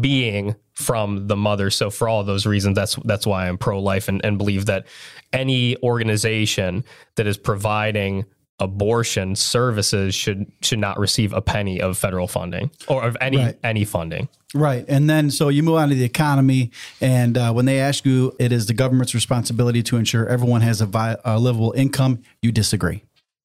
[0.00, 1.70] being from the mother.
[1.70, 4.86] So for all those reasons, that's that's why I'm pro-life and, and believe that
[5.32, 6.84] any organization
[7.16, 8.24] that is providing
[8.60, 13.58] abortion services should should not receive a penny of federal funding or of any Right.
[13.64, 14.28] any funding.
[14.54, 14.84] Right.
[14.88, 16.70] And then so you move on to the economy.
[17.00, 20.80] And uh, when they ask you, it is the government's responsibility to ensure everyone has
[20.80, 23.02] a, vi- a livable income, you disagree.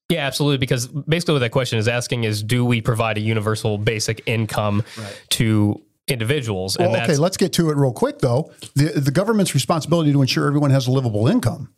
[0.10, 0.58] Yeah, absolutely.
[0.60, 4.84] Because basically, what that question is asking is, do we provide a universal basic income
[5.30, 6.78] to individuals?
[6.78, 8.52] Well, okay, let's get to it real quick though.
[8.76, 11.70] The the government's responsibility to ensure everyone has a livable income.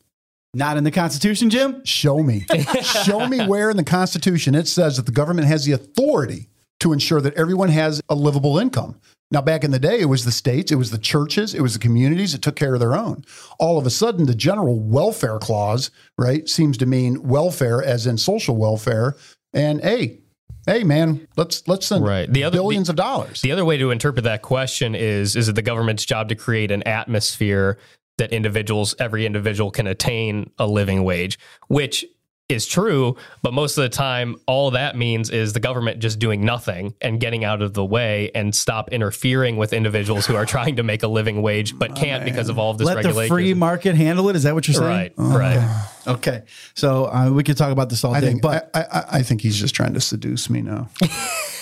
[0.57, 1.85] Not in the Constitution, Jim?
[1.85, 2.45] Show me.
[2.81, 6.93] Show me where in the Constitution it says that the government has the authority to
[6.93, 8.99] ensure that everyone has a livable income.
[9.29, 11.73] Now, back in the day, it was the states, it was the churches, it was
[11.73, 13.23] the communities that took care of their own.
[13.59, 18.17] All of a sudden, the general welfare clause, right, seems to mean welfare as in
[18.17, 19.15] social welfare.
[19.53, 20.21] And hey,
[20.65, 22.31] hey, man, let's let's send Right.
[22.31, 23.41] The other- billions the- of dollars.
[23.41, 26.71] The other way to interpret that question is is it the government's job to create
[26.71, 27.77] an atmosphere
[28.17, 32.05] that individuals, every individual can attain a living wage, which
[32.49, 36.45] is true, but most of the time, all that means is the government just doing
[36.45, 40.77] nothing and getting out of the way and stop interfering with individuals who are trying
[40.77, 43.35] to make a living wage but can't because of all of this Let the regulation.
[43.35, 44.37] free market handle it.
[44.37, 45.11] Is that what you're saying?
[45.17, 45.87] right, right.
[46.07, 46.43] Okay.
[46.73, 49.21] So uh, we could talk about this all I day, think, but I, I, I
[49.23, 50.87] think he's just trying to seduce me now.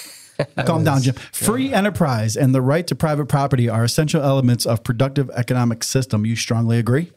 [0.66, 1.16] calm down, Jim.
[1.32, 6.26] Free enterprise and the right to private property are essential elements of productive economic system.
[6.26, 7.12] You strongly agree?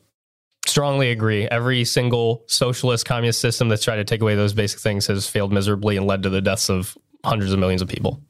[0.67, 1.47] Strongly agree.
[1.49, 5.53] Every single socialist communist system that's tried to take away those basic things has failed
[5.53, 8.23] miserably and led to the deaths of hundreds of millions of people.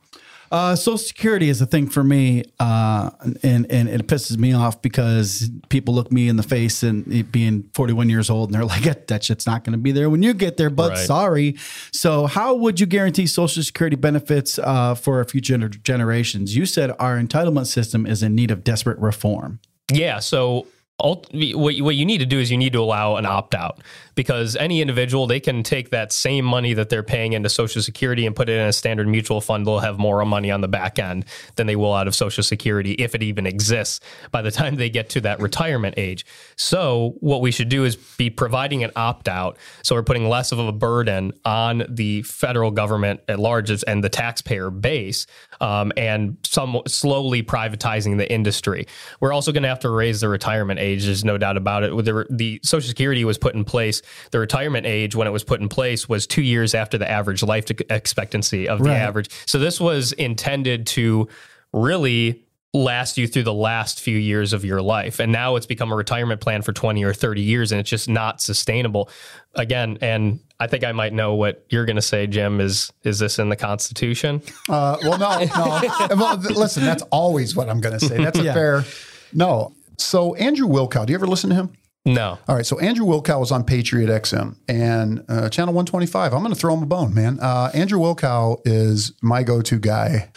[0.51, 3.11] Uh, Social Security is a thing for me, uh,
[3.43, 7.65] and and it pisses me off because people look me in the face and being
[7.75, 10.33] 41 years old, and they're like, "That shit's not going to be there when you
[10.35, 10.99] get there." But Right.
[11.07, 11.57] sorry.
[11.93, 16.57] So, how would you guarantee Social Security benefits uh, for future gener- generations?
[16.57, 19.61] You said our entitlement system is in need of desperate reform.
[19.93, 20.19] Yeah.
[20.21, 20.67] So
[21.01, 23.81] ult- what what you need to do is you need to allow an opt out
[24.19, 28.27] because any individual they can take that same money that they're paying into Social Security
[28.27, 29.65] and put it in a standard mutual fund.
[29.65, 32.95] They'll have more money on the back end than they will out of Social Security
[32.95, 34.01] if it even exists
[34.33, 36.27] by the time they get to that retirement age.
[36.57, 39.57] So what we should do is be providing an opt out.
[39.85, 44.09] So we're putting less of a burden on the federal government at large and the
[44.09, 45.27] taxpayer base,
[45.61, 48.89] um, and some slowly privatizing the industry.
[49.21, 51.05] We're also going to have to raise the retirement age.
[51.05, 51.91] There's no doubt about it.
[52.05, 55.61] The, the Social Security was put in place, the retirement age when it was put
[55.61, 58.97] in place was two years after the average life expectancy of the Right.
[58.97, 59.31] average.
[59.47, 61.29] So this was intended to
[61.73, 62.45] really
[62.75, 65.19] last you through the last few years of your life.
[65.21, 68.09] And now it's become a retirement plan for 20 or 30 years and it's just
[68.11, 69.09] not sustainable.
[69.55, 73.19] Again, and I think I might know what you're going to say, Jim, is is
[73.19, 74.43] this in the Constitution?
[74.69, 76.17] Uh, well, no, no.
[76.17, 78.23] well, listen, that's always what I'm going to say.
[78.23, 78.55] That's a Yeah.
[78.55, 78.85] fair.
[79.33, 79.75] No.
[79.97, 81.71] So Andrew Wilkow, do you ever listen to him?
[82.15, 82.39] No.
[82.49, 82.65] All right.
[82.67, 86.33] So Andrew Wilkow was on Patriot XM and uh, channel 125.
[86.33, 87.39] I'm going to throw him a bone, man.
[87.41, 90.31] Uh, Andrew Wilkow is my go-to guy.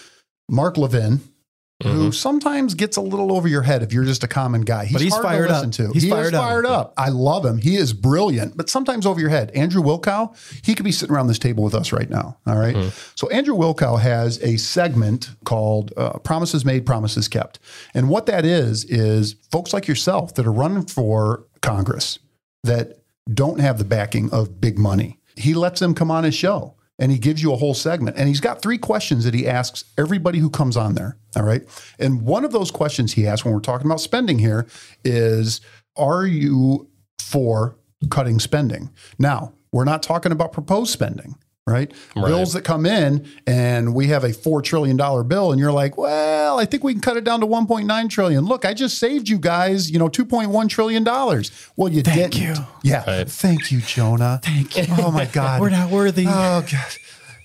[0.50, 1.22] Mark Levin,
[1.82, 4.84] who sometimes gets a little over your head if you're just a common guy.
[4.86, 5.72] He's, But he's hard fired to up.
[5.72, 5.92] to.
[5.94, 6.44] He's he fired is up.
[6.44, 6.94] fired up.
[6.98, 7.58] I love him.
[7.58, 9.50] He is brilliant, but sometimes over your head.
[9.52, 12.38] Andrew Wilkow, he could be sitting around this table with us right now.
[12.46, 12.76] All right?
[13.16, 17.58] So Andrew Wilkow has a segment called uh, "Promises Made, Promises Kept,"
[17.96, 22.20] and what that is is folks like yourself that are running for Congress
[22.64, 23.00] that
[23.34, 25.20] don't have the backing of big money.
[25.36, 28.18] He lets them come on his show and he gives you a whole segment.
[28.18, 31.18] And he's got three questions that he asks everybody who comes on there.
[31.36, 31.64] All right.
[31.98, 34.68] And one of those questions he asks when we're talking about spending here
[35.04, 35.62] is
[35.96, 37.76] Are you for
[38.10, 38.92] cutting spending?
[39.18, 41.36] Now, we're not talking about proposed spending.
[41.72, 41.92] Right?
[42.16, 46.60] Bills that come in and we have a $4 trillion bill and you're like, well,
[46.60, 48.46] I think we can cut it down to 1.9 trillion.
[48.46, 51.52] Look, I just saved you guys, you know, 2.1 trillion dollars.
[51.76, 52.58] Well, you Thank didn't.
[52.58, 52.66] you.
[52.84, 53.24] Yeah.
[53.26, 54.40] Thank you, Jonah.
[54.44, 54.86] Thank you.
[54.98, 55.62] Oh my God.
[55.62, 56.26] We're not worthy.
[56.28, 56.96] Oh God.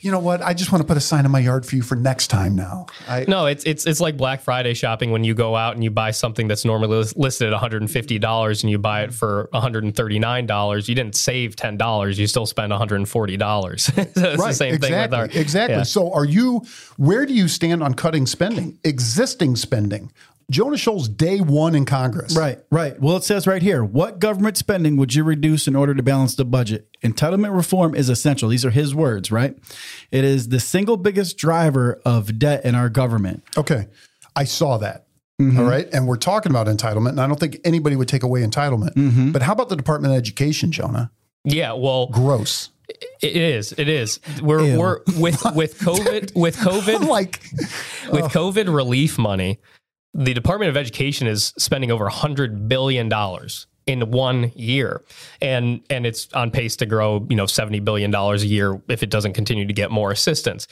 [0.06, 0.40] You know what?
[0.40, 2.54] I just want to put a sign in my yard for you for next time
[2.54, 2.86] now.
[3.08, 5.90] I, No, it's it's it's like Black Friday shopping when you go out and you
[5.90, 10.88] buy something that's normally listed at $150 and you buy it for $139.
[10.88, 12.18] You didn't save $10.
[12.18, 13.98] You still spend $140.
[13.98, 15.76] it's the same exactly, thing with our exactly.
[15.78, 15.82] Yeah.
[15.82, 16.64] So, are you?
[16.98, 20.12] Where do you stand on cutting spending, existing spending?
[20.50, 22.36] Jonah Schulz day one in Congress.
[22.36, 23.00] Right, right.
[23.00, 26.36] Well, it says right here, what government spending would you reduce in order to balance
[26.36, 26.88] the budget?
[27.02, 28.48] Entitlement reform is essential.
[28.48, 29.56] These are his words, right?
[30.12, 33.42] It is the single biggest driver of debt in our government.
[33.56, 33.88] Okay,
[34.36, 35.06] I saw that.
[35.40, 35.58] Mm-hmm.
[35.58, 38.42] All right, and we're talking about entitlement, and I don't think anybody would take away
[38.42, 38.94] entitlement.
[38.94, 39.32] Mm-hmm.
[39.32, 41.10] But how about the Department of Education, Jonah?
[41.44, 42.70] Yeah, well, Gross.
[43.20, 43.72] it is.
[43.72, 44.20] It is.
[44.40, 44.78] We're Ew.
[44.78, 47.42] we're with with COVID with COVID like,
[48.10, 49.58] with COVID relief money,
[50.16, 55.02] the Department of Education is spending over hundred billion dollars in one year,
[55.42, 59.02] and and it's on pace to grow, you know, seventy billion dollars a year if
[59.02, 60.66] it doesn't continue to get more assistance.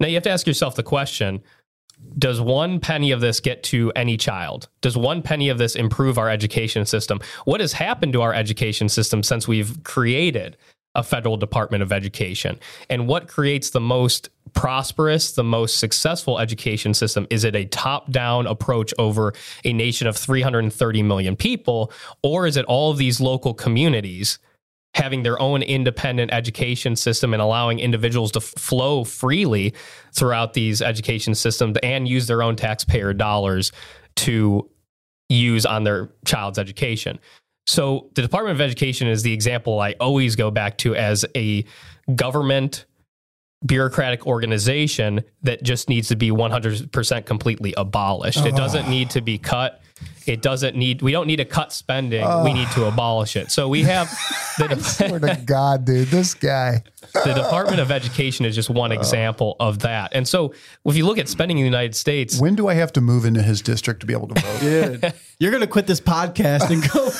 [0.00, 1.42] Now you have to ask yourself the question:
[2.18, 4.68] Does one penny of this get to any child?
[4.80, 7.20] Does one penny of this improve our education system?
[7.44, 10.56] What has happened to our education system since we've created
[10.96, 12.58] a federal Department of Education?
[12.90, 17.26] And what creates the most prosperous, the most successful education system?
[17.30, 19.32] Is it a top down approach over
[19.64, 21.92] a nation of 330 million people?
[22.22, 24.38] Or is it all of these local communities
[24.94, 29.74] having their own independent education system and allowing individuals to flow freely
[30.12, 33.70] throughout these education systems and use their own taxpayer dollars
[34.16, 34.68] to
[35.28, 37.18] use on their child's education?
[37.68, 41.66] So the Department of Education is the example I always go back to as a
[42.14, 42.86] government
[43.66, 48.44] bureaucratic organization that just needs to be 100% completely abolished.
[48.46, 48.90] It doesn't oh.
[48.90, 49.82] need to be cut.
[50.28, 52.26] It doesn't need, we don't need to cut spending.
[52.44, 53.50] We need to abolish it.
[53.50, 54.08] So we have
[54.58, 56.82] the, Swear to God, dude, this guy.
[57.14, 58.96] the Department of Education is just one uh.
[58.96, 60.14] example of that.
[60.14, 60.52] And so
[60.84, 63.24] if you look at spending in the United States, When do I have to move
[63.24, 64.60] into his district to be able to vote?
[64.60, 67.10] Dude, you're gonna quit this podcast and go.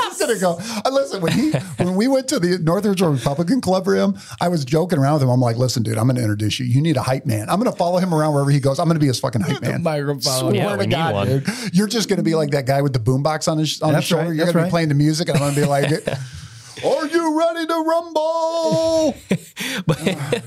[0.00, 0.58] I'm gonna go.
[0.84, 4.18] I listen when he when we went to the Northridge Republican Club for him.
[4.40, 5.30] I was joking around with him.
[5.30, 6.66] I'm like, listen, dude, I'm gonna introduce you.
[6.66, 7.48] You need a hype man.
[7.48, 8.78] I'm gonna follow him around wherever he goes.
[8.78, 9.82] I'm gonna be his fucking hype man.
[9.82, 10.20] microphone.
[10.20, 11.48] Swear Yeah, to God, dude.
[11.72, 14.28] You're just gonna be like that guy with the boombox on his on his shoulder.
[14.28, 15.90] right, You're gonna be playing the music, and I'm gonna be like.
[16.84, 19.16] Are you ready to rumble?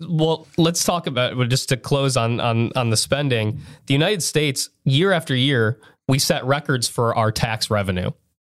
[0.00, 3.60] well, let's talk about well, just to close on on on the spending.
[3.86, 8.10] The United States, year after year, we set records for our tax revenue.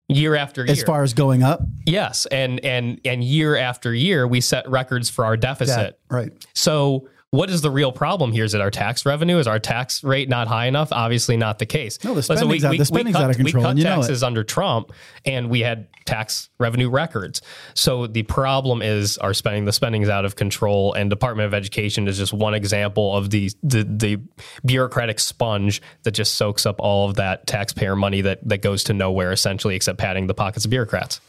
[0.09, 4.29] Year after year, As far as going up, yes, and and and year after year,
[4.29, 5.99] we set records for our deficit.
[6.11, 6.31] right.
[6.53, 8.45] So, what is the real problem here?
[8.45, 9.39] Is it our tax revenue?
[9.39, 10.93] Is our tax rate not high enough?
[10.93, 11.99] Obviously, not the case.
[12.05, 13.85] No, the So spending's out- the spending's cut, out of control, We cut and you
[13.85, 14.93] know taxes under Trump,
[15.25, 17.43] and we had tax revenue records.
[17.75, 19.65] So the problem is our spending.
[19.65, 23.31] The spending is out of control, and Department of Education is just one example of
[23.31, 24.21] the the, the
[24.65, 28.95] bureaucratic sponge that just soaks up all of that taxpayer money that that goes to
[28.95, 31.21] nowhere, essentially, except padding the pockets of bureaucrats.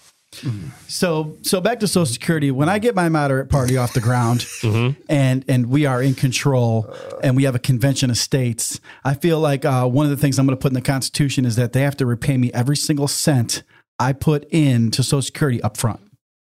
[0.88, 2.52] So so back to Social Security.
[2.52, 4.46] When I get my moderate party off the ground,
[5.10, 6.94] and and we are in control,
[7.24, 10.40] and we have a convention of states, I feel like uh, one of the things
[10.40, 12.78] I'm going to put in the Constitution is that they have to repay me every
[12.78, 13.64] single cent
[14.00, 16.02] I put into Social Security up front.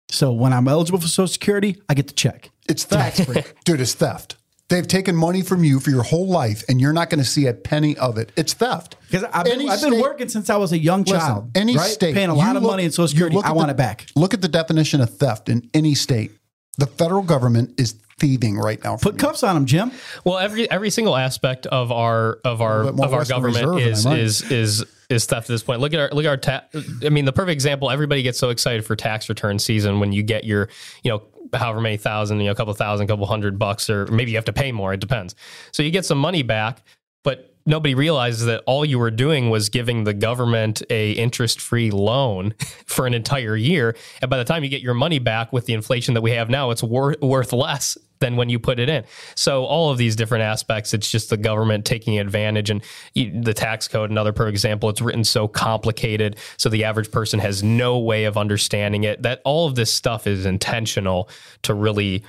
[0.09, 2.51] So when I'm eligible for Social Security, I get the check.
[2.69, 3.27] It's theft,
[3.65, 3.81] dude.
[3.81, 4.37] It's theft.
[4.73, 7.45] They've taken money from you for your whole life, and you're not going to see
[7.45, 8.31] a penny of it.
[8.36, 8.95] It's theft.
[9.05, 11.51] Because I've been, I've been working since I was a young Listen, child.
[11.53, 11.86] any right?
[11.91, 13.36] state paying a lot of look- money in Social Security.
[13.36, 14.07] look I want the- it back.
[14.15, 16.31] Look at the definition of theft in any state.
[16.79, 18.97] The federal government is thieving right now.
[18.97, 19.91] Put cuffs on them, Jim.
[20.23, 23.89] Well, every every single aspect of our of our of our Western government Reserve than
[23.91, 25.80] is I is is is stuff at this point.
[25.80, 26.63] Look at our look at our ta-
[27.06, 27.89] I mean, the perfect example.
[27.89, 30.69] Everybody gets so excited for tax return season when you get your
[31.04, 31.23] you know
[31.54, 34.45] however many thousand, you know, a couple thousand, couple hundred bucks, or maybe you have
[34.45, 34.93] to pay more.
[34.93, 35.36] It depends.
[35.71, 36.82] So you get some money back,
[37.23, 42.54] but nobody realizes that all you were doing was giving the government a interest-free loan
[42.86, 45.73] for an entire year and by the time you get your money back with the
[45.73, 49.03] inflation that we have now it's wor- worth less than when you put it in.
[49.36, 52.81] So all of these different aspects it's just the government taking advantage and
[53.15, 57.62] the tax code another per example it's written so complicated so the average person has
[57.62, 61.29] no way of understanding it that all of this stuff is intentional
[61.63, 62.23] to really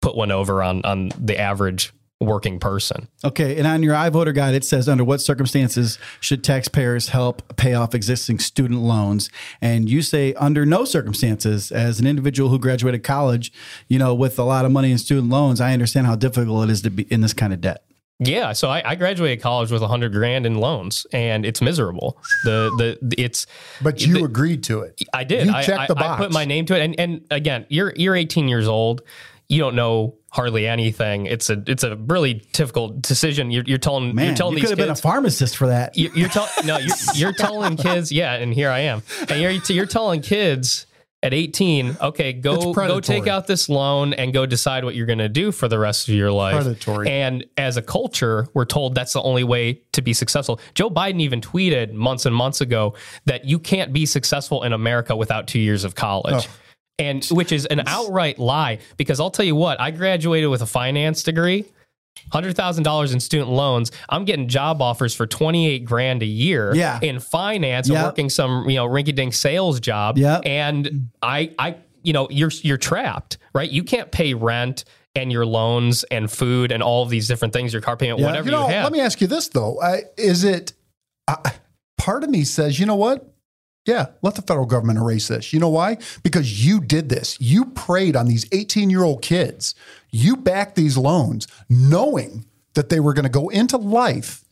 [0.00, 4.54] put one over on on the average working person Okay, and on your iVoter guide,
[4.54, 9.30] it says under what circumstances should taxpayers help pay off existing student loans?
[9.62, 11.72] And you say under no circumstances.
[11.72, 13.52] As an individual who graduated college,
[13.88, 16.72] you know, with a lot of money in student loans, I understand how difficult it
[16.72, 17.84] is to be in this kind of debt.
[18.22, 22.18] Yeah, so I, I graduated college with a hundred grand in loans, and it's miserable.
[22.44, 23.46] The the it's
[23.80, 25.00] But you the- agreed to it.
[25.14, 25.46] I did.
[25.46, 26.24] You I, checked I, the I box.
[26.24, 29.00] put my name to it, and and again, you're you're 18 years old.
[29.50, 31.26] You don't know hardly anything.
[31.26, 33.50] It's a it's a really difficult decision.
[33.50, 35.96] You're, you're telling Man, you're telling you these could have been a pharmacist for that.
[35.98, 39.02] you're, you're telling no, you're, you're telling kids, yeah, and here I am.
[39.28, 40.86] And you're you're telling kids
[41.22, 45.18] at 18, okay, go go take out this loan and go decide what you're going
[45.18, 46.54] to do for the rest of your life.
[46.54, 47.10] Predatory.
[47.10, 50.60] And as a culture, we're told that's the only way to be successful.
[50.74, 52.94] Joe Biden even tweeted months and months ago
[53.26, 56.46] that you can't be successful in America without 2 years of college.
[56.48, 56.52] Oh.
[57.00, 60.66] And which is an outright lie because I'll tell you what, I graduated with a
[60.66, 61.64] finance degree
[62.32, 63.90] hundred thousand dollars in student loans.
[64.08, 66.74] I'm getting job offers for twenty eight grand a year.
[66.74, 66.98] Yeah.
[67.00, 68.00] in finance, Yeah.
[68.00, 70.18] I'm working some you know rinky dink sales job.
[70.18, 70.38] Yeah.
[70.44, 73.70] and I I you know you're you're trapped, right?
[73.70, 74.84] You can't pay rent
[75.14, 78.26] and your loans and food and all of these different things, your car payment, Yeah.
[78.26, 78.84] whatever You know, you have.
[78.84, 80.72] let me ask you this though: uh, Is it?
[81.26, 81.36] Uh,
[81.98, 83.32] part of me says, you know what?
[83.86, 85.52] Yeah, let the federal government erase this.
[85.52, 85.96] You know why?
[86.22, 87.40] Because you did this.
[87.40, 89.74] You preyed on these 18 year old kids.
[90.10, 94.44] You backed these loans knowing that they were going to go into life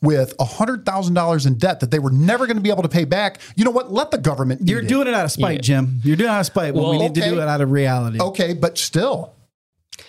[0.00, 3.40] with $100,000 in debt that they were never going to be able to pay back.
[3.54, 3.92] You know what?
[3.92, 4.68] Let the government.
[4.68, 6.00] You're doing it out of spite, Jim.
[6.02, 7.70] You're doing it out of spite when Well, we need to do it out of
[7.70, 8.20] reality.
[8.20, 9.34] Okay, but still.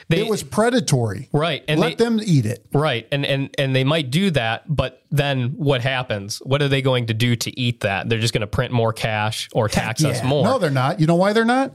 [0.09, 1.29] They- it was predatory.
[1.31, 2.65] Right, and Let they- them eat it.
[2.73, 3.07] Right.
[3.11, 6.39] And and and they might do that, but then what happens?
[6.39, 8.09] What are they going to do to eat that?
[8.09, 10.43] They're just going to print more cash or tax us more.
[10.45, 10.99] No, they're not.
[10.99, 11.73] You know why they're not?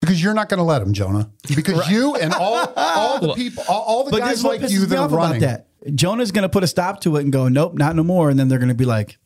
[0.00, 1.30] Because you're not going to let them, Jonah.
[1.54, 4.60] Because you and all all the people, all, all the But this guys is what
[4.62, 5.42] like you that are off running.
[5.42, 5.94] about that.
[5.94, 8.28] Jonah's going to put a stop to it and go, nope, not no more.
[8.30, 9.18] And then they're going to be like,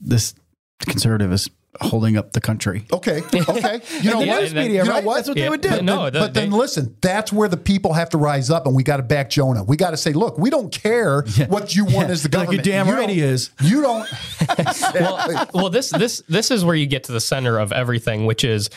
[0.00, 0.34] this
[0.80, 1.48] conservative is
[1.80, 2.84] holding up the country.
[2.92, 3.80] Okay, okay.
[4.02, 4.40] You know the what?
[4.42, 5.04] news media, you know right?
[5.04, 5.14] what?
[5.16, 5.70] That's what Yeah, they would do.
[5.70, 8.66] but no, But, the- but then listen, that's where the people have to rise up,
[8.66, 9.64] and we got to back Jonah.
[9.64, 12.62] We got to say, look, we don't care what you want as the Like you're
[12.62, 13.50] damn You right he is.
[13.62, 14.08] You don't.
[14.94, 18.44] well, well, this this this is where you get to the center of everything, which
[18.44, 18.70] is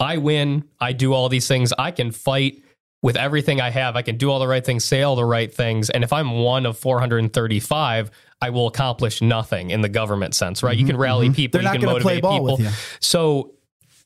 [0.00, 2.62] I win, I do all these things, I can fight
[3.02, 5.52] with everything I have, I can do all the right things, say all the right
[5.52, 10.62] things, and if I'm one of 435, I will accomplish nothing in the government sense,
[10.62, 10.76] right?
[10.76, 12.58] You can rally people, Mm-hmm, They're you can motivate people.
[13.00, 13.54] So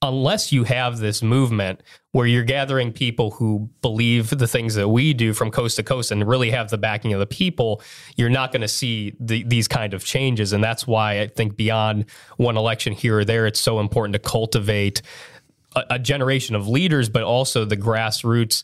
[0.03, 1.83] unless you have this movement
[2.13, 6.11] where you're gathering people who believe the things that we do from coast to coast
[6.11, 7.83] and really have the backing of the people,
[8.17, 10.53] you're not going to see the, these kind of changes.
[10.53, 14.19] And that's why I think beyond one election here or there, it's so important to
[14.19, 15.03] cultivate
[15.77, 18.63] a, a generation of leaders, but also the grassroots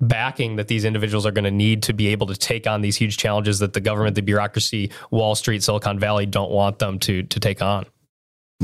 [0.00, 2.96] backing that these individuals are going to need to be able to take on these
[2.96, 7.22] huge challenges that the government, the bureaucracy, Wall Street, Silicon Valley don't want them to
[7.22, 7.86] to take on.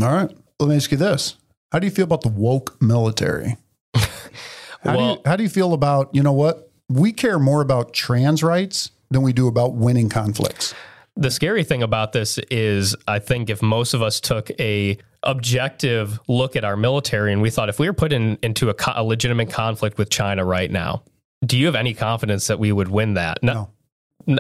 [0.00, 0.30] All right.
[0.60, 1.36] Let me ask you this:
[1.72, 3.56] How do you feel about the woke military?
[4.82, 6.70] How, do you, how do you feel about you know what?
[6.90, 10.74] We care more about trans rights than we do about winning conflicts.
[11.16, 16.18] The scary thing about this is I think if most of us took a objective
[16.28, 18.92] look at our military and we thought if we were put in, into a, co-
[18.96, 21.02] a legitimate conflict with China right now,
[21.44, 23.42] do you have any confidence that we would win that?
[23.42, 23.70] No.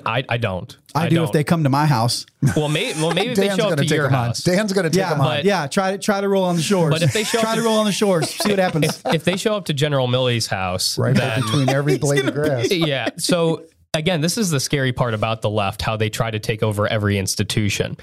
[0.06, 0.74] I don't.
[0.94, 1.24] I, do don't.
[1.26, 2.24] if they come to my house.
[2.56, 4.26] well, may, well, maybe they Dan's show up to your them on.
[4.28, 4.42] house.
[4.42, 5.44] Dan's going to take Yeah, them on.
[5.44, 5.66] yeah.
[5.66, 6.90] Try to try to roll on the shores.
[6.90, 9.02] But if they show up try to- to roll on the shores, see what happens.
[9.12, 12.70] if they show up to General Milley's house, Right then, between every blade of grass.
[12.72, 13.10] yeah.
[13.18, 13.64] So
[13.94, 16.86] again, this is the scary part about the left, how they try to take over
[16.86, 17.96] every institution.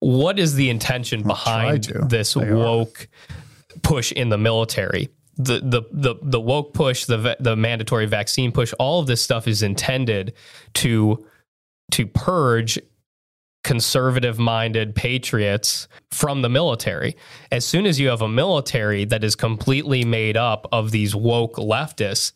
[0.00, 2.56] What is the intention behind this They are.
[2.56, 3.08] woke
[3.82, 5.08] push in the military?
[5.36, 9.48] The, the the the woke push, the the mandatory vaccine push, all of this stuff
[9.48, 10.34] is intended
[10.74, 11.26] to
[11.90, 12.78] to purge
[13.64, 17.16] conservative minded patriots from the military.
[17.50, 21.56] As soon as you have a military that is completely made up of these woke
[21.56, 22.32] leftists,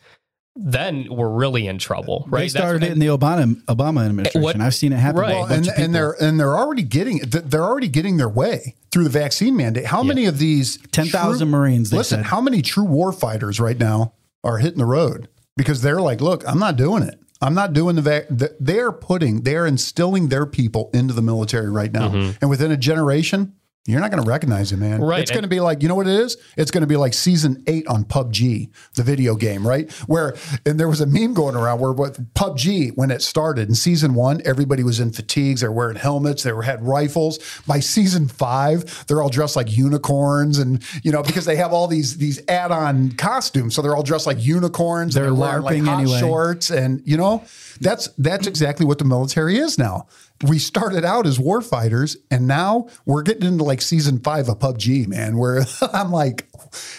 [0.60, 2.40] then we're really in trouble, right?
[2.40, 4.42] They started it in the Obama Obama administration.
[4.42, 5.20] What- I've seen it happen.
[5.20, 5.32] Right.
[5.32, 9.04] a Well, and, and they're and they're already getting they're already getting their way through
[9.04, 9.86] the vaccine mandate.
[9.86, 12.26] How many of these 10,000 Marines, they Listen, said.
[12.26, 16.42] how many true war fighters right now are hitting the road because they're like, look,
[16.48, 17.20] I'm not doing it.
[17.40, 18.26] I'm not doing the vac.
[18.28, 22.30] the- They are putting, they are instilling their people into the military right now, mm-hmm.
[22.40, 23.54] and within a generation.
[23.86, 25.00] You're not going to recognize it, man.
[25.00, 26.36] Right, It's going to be like, you know what it is?
[26.58, 29.90] It's going to be like season eight on PUBG, the video game, right?
[30.06, 33.74] Where, and there was a meme going around where what PUBG, when it started in
[33.74, 35.62] season one, everybody was in fatigues.
[35.62, 36.42] They're wearing helmets.
[36.42, 37.38] They were, had rifles.
[37.66, 41.86] By season five, they're all dressed like unicorns and, you know, because they have all
[41.86, 43.74] these, these add on costumes.
[43.74, 45.16] So they're all dressed like unicorns.
[45.16, 46.20] and They're wearing like LARPing hot anyway.
[46.20, 46.68] shorts.
[46.68, 47.42] And, you know,
[47.80, 50.08] that's, that's exactly what the military is now.
[50.42, 54.58] We started out as war fighters, and now we're getting into like season five of
[54.60, 55.36] PUBG, man.
[55.36, 56.46] Where I'm like,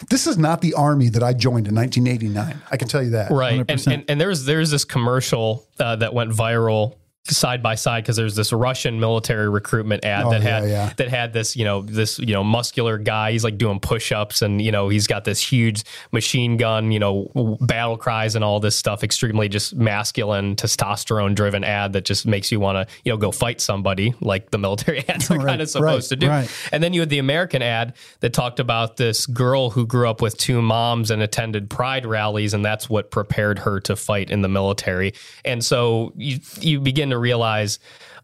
[0.09, 2.61] this is not the army that I joined in 1989.
[2.69, 3.31] I can tell you that.
[3.31, 3.93] right and, 100%.
[3.93, 6.95] and and there's there's this commercial uh, that went viral
[7.30, 10.93] side by side because there's this Russian military recruitment ad Oh, that yeah, had yeah.
[10.97, 14.61] that had this you know this you know muscular guy he's like doing push-ups and
[14.61, 18.75] you know he's got this huge machine gun you know battle cries and all this
[18.75, 23.17] stuff extremely just masculine testosterone driven ad that just makes you want to you know
[23.17, 26.27] go fight somebody like the military ads are Right, kind of supposed right, to do
[26.30, 26.49] right.
[26.71, 30.21] and then you had the American ad that talked about this girl who grew up
[30.21, 34.41] with two moms and attended pride rallies, and that's what prepared her to fight in
[34.41, 35.13] the military.
[35.45, 37.80] And so you you begin to realize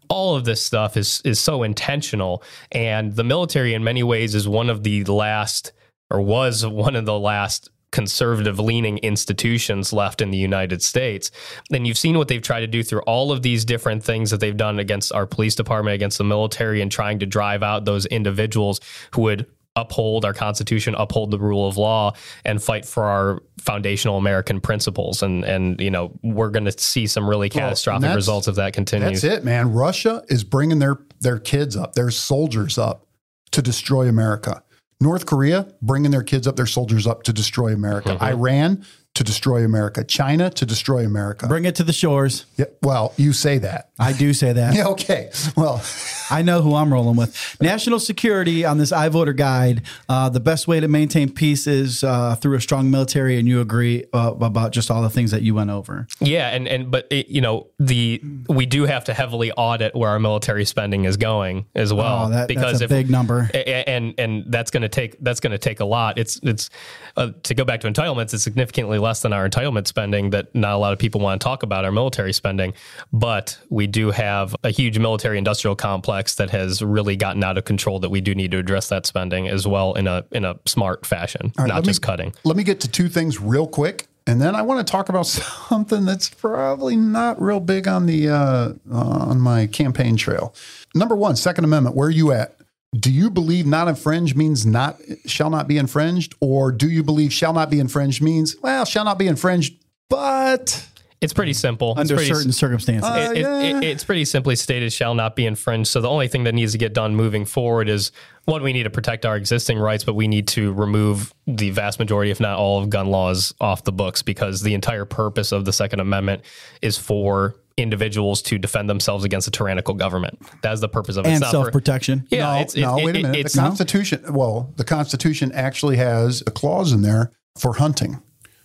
[0.09, 4.47] all of this stuff is is so intentional, and the military in many ways is
[4.47, 5.73] one of the last
[6.11, 11.31] or was one of the last conservative leaning institutions left in the United States.
[11.71, 14.41] And you've seen what they've tried to do through all of these different things that
[14.41, 18.05] they've done against our police department, against the military, and trying to drive out those
[18.07, 18.81] individuals
[19.13, 22.13] who would uphold our constitution uphold the rule of law
[22.45, 27.07] and fight for our foundational american principles and and you know we're going to see
[27.07, 29.71] some really catastrophic that's- results if that continues That's it, man.
[29.73, 33.07] Russia is bringing their their kids up, their soldiers up
[33.51, 34.63] to destroy America.
[35.01, 38.09] North Korea bringing their kids up, their soldiers up to destroy America.
[38.09, 38.23] Mm-hmm.
[38.23, 38.85] Iran
[39.15, 40.03] to destroy America.
[40.03, 41.47] China to destroy America.
[41.47, 42.45] Bring it to the shores.
[42.57, 43.89] Yeah, well, you say that.
[43.97, 44.73] I do say that.
[44.75, 45.31] Yeah, okay.
[45.55, 45.81] Well,
[46.29, 47.57] I know who I'm rolling with.
[47.61, 49.83] National security on this iVoter guide.
[50.09, 53.61] Uh, the best way to maintain peace is uh, through a strong military, and you
[53.61, 56.07] agree uh, about just all the things that you went over.
[56.19, 60.09] Yeah, and and but it, you know the we do have to heavily audit where
[60.09, 63.49] our military spending is going as well Oh, that- that's a big number.
[63.53, 66.17] and and that's going to take that's going to take a lot.
[66.17, 66.69] It's it's
[67.15, 68.33] uh, to go back to entitlements.
[68.33, 71.43] It's significantly less than our entitlement spending that not a lot of people want to
[71.43, 72.73] talk about our military spending,
[73.13, 77.65] but we do have a huge military industrial complex that has really gotten out of
[77.65, 77.99] control.
[77.99, 81.05] That we do need to address that spending as well in a in a smart
[81.05, 82.33] fashion, right, not let me- just cutting.
[82.43, 85.27] Let me get to two things real quick, and then I want to talk about
[85.69, 90.53] something that's probably not real big on the uh, on my campaign trail.
[90.95, 91.95] Number one, Second Amendment.
[91.95, 92.54] Where are you at?
[92.97, 97.33] Do you believe not infringe means not shall not be infringed, or do you believe
[97.33, 99.75] shall not be infringed means well shall not be infringed,
[100.09, 100.87] but
[101.21, 101.91] It's pretty simple.
[101.91, 103.09] It's Under pretty certain circumstances.
[103.09, 103.77] Uh, it, it, yeah.
[103.79, 105.89] it- it's pretty simply stated shall not be infringed.
[105.89, 108.11] So the only thing that needs to get done moving forward is
[108.45, 111.97] one, we need to protect our existing rights, but we need to remove the vast
[111.99, 115.65] majority, if not all, of gun laws off the books because the entire purpose of
[115.65, 116.43] the Second Amendment
[116.83, 120.39] is for individuals to defend themselves against a tyrannical government.
[120.61, 121.29] That's the purpose of it.
[121.29, 122.27] and It's not self for- protection.
[122.31, 123.35] Yeah, no, it's, no, it- wait a minute.
[123.37, 128.21] It's the Constitution, well, the Constitution actually has a clause in there for hunting.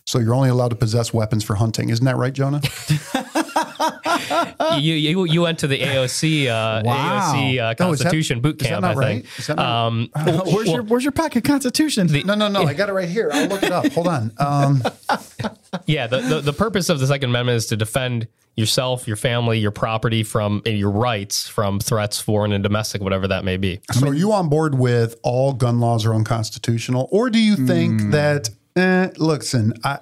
[0.06, 1.90] So you're only allowed to possess weapons for hunting.
[1.90, 2.61] Isn't that right, Jonah?
[4.81, 7.33] you, you you went to the AOC uh, Wow.
[7.35, 8.83] AOC uh, Oh, that- Constitution boot is that camp.
[8.83, 9.26] not I think.
[9.39, 9.47] right?
[9.47, 10.11] That not- Um,
[10.53, 12.07] where's your Where's your packet constitution?
[12.24, 12.62] no, no, no.
[12.64, 13.31] I got it right here.
[13.33, 13.87] I'll look it up.
[13.93, 14.33] Hold on.
[14.39, 14.83] Um,
[15.87, 18.26] Yeah, the, the, the purpose of the Second Amendment is to defend
[18.57, 23.28] yourself, your family, your property from and your rights from threats, foreign and domestic, whatever
[23.28, 23.81] that may be.
[23.93, 28.01] so are you on board with all gun laws are unconstitutional, or do you think
[28.01, 28.11] Hmm.
[28.11, 28.51] that?
[28.76, 29.99] Eh, listen, I,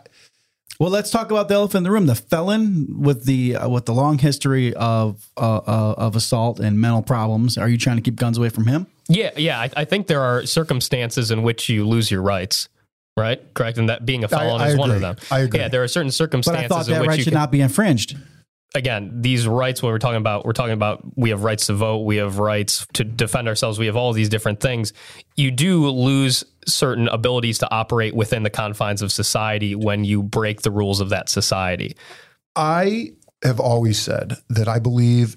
[0.78, 2.06] Well, let's talk about the elephant in the room.
[2.06, 6.80] The felon with the uh, with the long history of uh, uh, of assault and
[6.80, 7.58] mental problems.
[7.58, 8.86] Are you trying to keep guns away from him?
[9.08, 9.58] Yeah, yeah.
[9.58, 12.68] I, I think there are circumstances in which you lose your rights,
[13.16, 13.42] right?
[13.54, 15.16] Correct, and that being a felon I is one of them.
[15.32, 15.58] I agree.
[15.58, 16.68] Yeah, there are certain circumstances.
[16.68, 18.16] But I thought in that which right should can, not be infringed.
[18.74, 21.98] Again, these rights, when we're talking about, we're talking about we have rights to vote,
[22.04, 24.92] we have rights to defend ourselves, we have all these different things.
[25.36, 30.62] You do lose certain abilities to operate within the confines of society when you break
[30.62, 31.96] the rules of that society.
[32.56, 33.12] I
[33.42, 35.36] have always said that I believe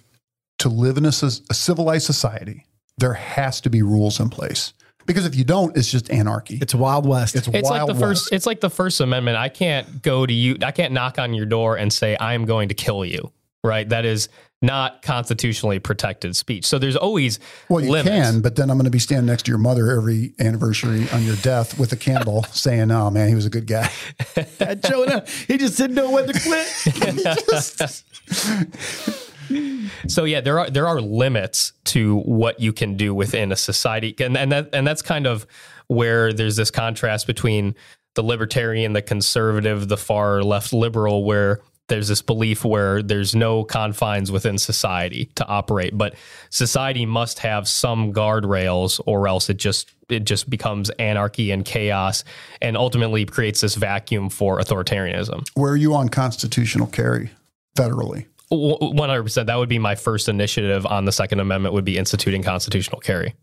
[0.60, 2.66] to live in a civilized society,
[2.98, 4.74] there has to be rules in place.
[5.06, 6.58] Because if you don't, it's just anarchy.
[6.62, 7.36] It's Wild West.
[7.36, 8.22] It's, It's wild like the west.
[8.24, 8.34] first.
[8.34, 9.38] It's like the First Amendment.
[9.38, 10.58] I can't go to you.
[10.64, 13.32] I can't knock on your door and say I am going to kill you.
[13.64, 13.88] Right?
[13.88, 14.28] That is
[14.64, 16.66] not constitutionally protected speech.
[16.66, 17.40] So there's always
[17.70, 18.10] Well, you limits.
[18.10, 21.24] can, but then I'm going to be standing next to your mother every anniversary on
[21.24, 23.90] your death with a candle saying, oh man, he was a good guy.
[24.60, 26.68] That Jonah, he just didn't know when to quit.
[30.08, 34.16] So yeah, there are there are limits to what you can do within a society,
[34.20, 35.46] and and that and that's kind of
[35.88, 37.76] where there's this contrast between
[38.16, 43.66] the libertarian, the conservative, the far left liberal, where there's this belief where there's no
[43.66, 46.16] confines within society to operate, but
[46.50, 52.24] society must have some guardrails, or else it just it just becomes anarchy and chaos,
[52.62, 55.46] and ultimately creates this vacuum for authoritarianism.
[55.54, 57.32] Where are you on constitutional carry
[57.76, 58.26] federally?
[58.52, 59.48] One hundred percent.
[59.48, 61.74] That would be my first initiative on the Second Amendment.
[61.74, 63.34] Would be instituting constitutional carry.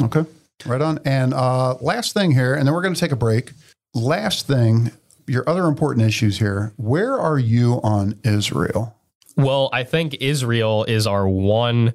[0.00, 0.24] Okay.
[0.64, 0.98] Right on.
[1.04, 3.52] And uh, last thing here, and then we're going to take a break.
[3.92, 4.90] Last thing,
[5.26, 6.72] your other important issues here.
[6.76, 8.96] Where are you on Israel?
[9.36, 11.92] Well, I think Israel is our one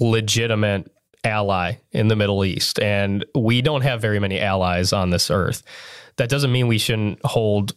[0.00, 0.90] legitimate
[1.22, 5.62] ally in the Middle East, and we don't have very many allies on this earth.
[6.16, 7.74] That doesn't mean we shouldn't hold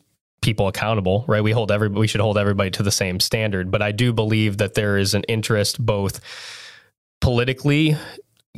[0.48, 1.44] people accountable, right?
[1.44, 4.60] We hold every we should hold everybody to the same standard, but I do believe
[4.60, 6.22] that there is an interest both
[7.20, 7.98] politically,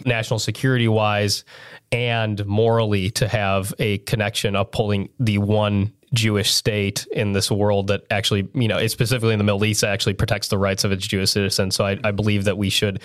[0.05, 1.43] national security wise,
[1.91, 7.87] and morally to have a connection of pulling the one Jewish state in this world
[7.87, 11.07] that actually, you know, specifically in the Middle East, actually protects the rights of its
[11.07, 11.75] Jewish citizens.
[11.75, 13.01] So I, I believe that we should,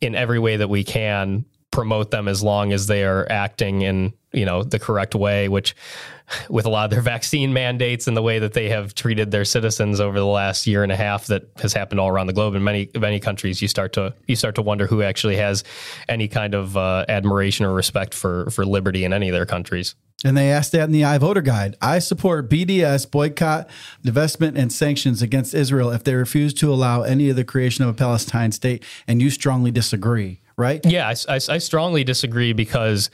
[0.00, 4.14] in every way that we can, promote them as long as they are acting in
[4.32, 5.74] you know the correct way which
[6.48, 9.44] with a lot of their vaccine mandates and the way that they have treated their
[9.44, 12.54] citizens over the last year and a half that has happened all around the globe
[12.54, 15.64] in many many countries you start to you start to wonder who actually has
[16.08, 19.94] any kind of uh, admiration or respect for for liberty in any of their countries
[20.24, 21.76] And they asked that in the I Voter guide.
[21.80, 23.68] I support BDS, boycott,
[24.04, 27.90] divestment, and sanctions against Israel if they refuse to allow any of the creation of
[27.90, 28.84] a Palestine state.
[29.08, 30.80] And you strongly disagree, right?
[30.86, 33.10] yeah I, I, I strongly disagree because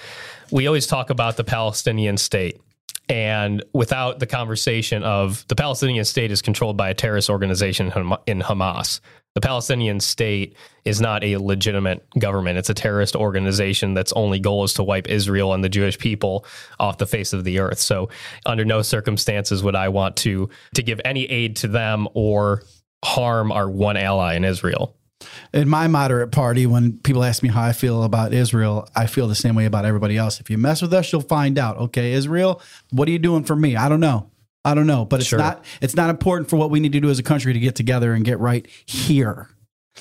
[0.51, 2.61] we always talk about the palestinian state
[3.09, 7.87] and without the conversation of the Palestinian state is controlled by a terrorist organization
[8.27, 9.01] in Hamas.
[9.35, 12.59] The Palestinian state is not a legitimate government.
[12.59, 16.45] It's a terrorist organization that's only goal is to wipe Israel and the Jewish people
[16.81, 17.79] off the face of the earth.
[17.79, 18.11] So,
[18.45, 22.63] under no circumstances would I want to to give any aid to them or
[23.05, 24.98] harm our one ally in Israel
[25.53, 29.29] in my moderate party, when people ask me how I feel about Israel, I feel
[29.29, 30.41] the same way about everybody else.
[30.41, 31.79] If you mess with us, you'll find out.
[31.79, 33.77] Okay, Israel, what are you doing for me?
[33.77, 34.31] I don't know.
[34.65, 35.39] I don't know, but it's sure.
[35.39, 37.75] not it's not important for what we need to do as a country to get
[37.75, 39.49] together and get right here.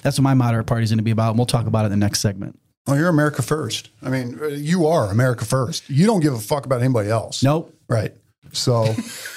[0.01, 1.87] That's what my moderate party is going to be about, and we'll talk about it
[1.87, 2.59] in the next segment.
[2.85, 3.89] Well, you're America first.
[4.01, 5.89] I mean, you are America first.
[5.89, 7.43] You don't give a fuck about anybody else.
[7.43, 7.73] Nope.
[7.87, 8.13] Right.
[8.57, 8.73] So,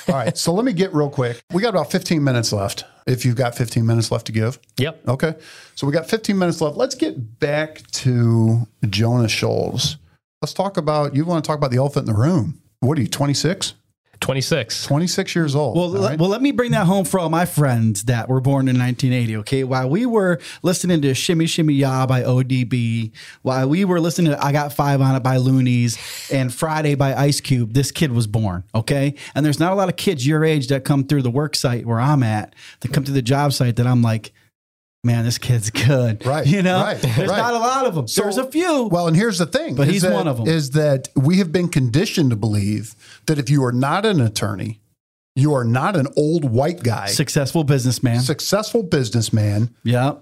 [0.08, 0.36] all right.
[0.36, 1.40] So let me get real quick.
[1.52, 2.84] We got about 15 minutes left.
[3.06, 4.58] If you've got 15 minutes left to give.
[4.78, 5.08] Yep.
[5.08, 5.34] Okay.
[5.74, 6.76] So we got 15 minutes left.
[6.76, 9.96] Let's get back to Jonah Schulz.
[10.42, 12.60] Let's talk about, you want to talk about the elephant in the room.
[12.80, 13.74] What are you, 26?
[14.20, 14.84] 26.
[14.84, 15.76] 26 years old.
[15.76, 16.18] Well, right?
[16.18, 19.36] well, let me bring that home for all my friends that were born in 1980.
[19.38, 23.12] Okay, while we were listening to "Shimmy Shimmy Ya" by ODB,
[23.42, 25.98] while we were listening to "I Got Five on It" by Luniz
[26.30, 28.64] and "Friday" by Ice Cube, this kid was born.
[28.74, 31.56] Okay, and there's not a lot of kids your age that come through the work
[31.56, 34.32] site where I'm at, that come to the job site that I'm like,
[35.04, 36.24] man, this kid's good.
[36.30, 36.46] Right.
[36.46, 37.38] You know, right, there's right.
[37.38, 38.06] not a lot of them.
[38.06, 38.84] So, there's a few.
[38.84, 39.74] Well, and here's the thing.
[39.74, 40.46] But he's that, one of them.
[40.46, 42.94] Is that we have been conditioned to believe
[43.26, 44.80] that if you are not an attorney,
[45.34, 49.74] you are not an old white guy, successful businessman, successful businessman.
[49.82, 50.16] Yeah.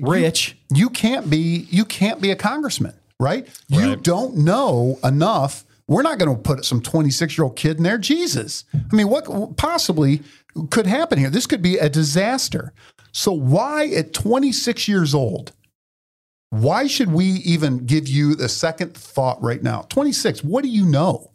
[0.00, 0.56] Rich.
[0.70, 3.46] You, you can't be you can't be a congressman, right?
[3.70, 3.80] right.
[3.80, 5.64] You don't know enough.
[5.88, 7.98] We're not going to put some 26 year old kid in there.
[7.98, 8.64] Jesus.
[8.74, 10.22] I mean, what possibly
[10.70, 11.30] could happen here?
[11.30, 12.72] This could be a disaster.
[13.12, 15.52] So, why at 26 years old,
[16.50, 19.82] why should we even give you the second thought right now?
[19.88, 21.30] 26, what do you know?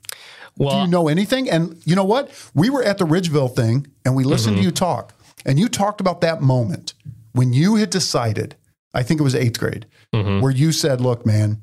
[0.57, 1.49] Well, do you know anything?
[1.49, 2.31] And you know what?
[2.55, 4.63] We were at the Ridgeville thing and we listened mm-hmm.
[4.63, 5.13] to you talk,
[5.45, 6.93] and you talked about that moment
[7.37, 8.55] when you had decided,
[8.93, 10.41] I think it was eighth grade, mm-hmm.
[10.41, 11.61] where you said, look, man,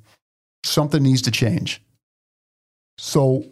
[0.64, 1.82] something needs to change.
[2.96, 3.44] So,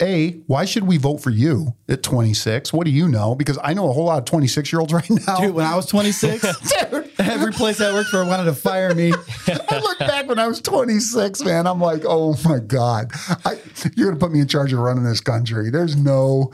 [0.00, 2.72] a, why should we vote for you at 26?
[2.72, 3.34] What do you know?
[3.34, 5.40] Because I know a whole lot of 26 year olds right now.
[5.40, 6.42] Dude, when I was 26,
[6.90, 7.10] Dude.
[7.18, 9.12] every place I worked for wanted to fire me.
[9.46, 11.66] I look back when I was 26, man.
[11.66, 13.10] I'm like, oh my God,
[13.44, 13.58] I,
[13.96, 15.70] you're going to put me in charge of running this country.
[15.70, 16.52] There's no,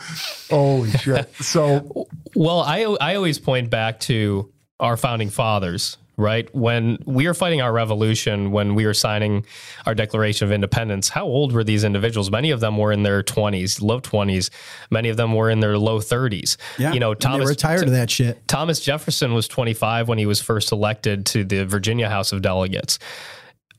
[0.49, 1.34] holy shit.
[1.36, 6.53] So, well, I, I always point back to our founding fathers right?
[6.55, 9.45] When we were fighting our revolution, when we were signing
[9.87, 12.31] our Declaration of Independence, how old were these individuals?
[12.31, 14.51] Many of them were in their 20s, low 20s.
[14.91, 16.57] Many of them were in their low 30s.
[16.79, 18.47] Yeah, you know, Thomas retired of that shit.
[18.49, 22.99] Thomas Jefferson was 25 when he was first elected to the Virginia House of Delegates.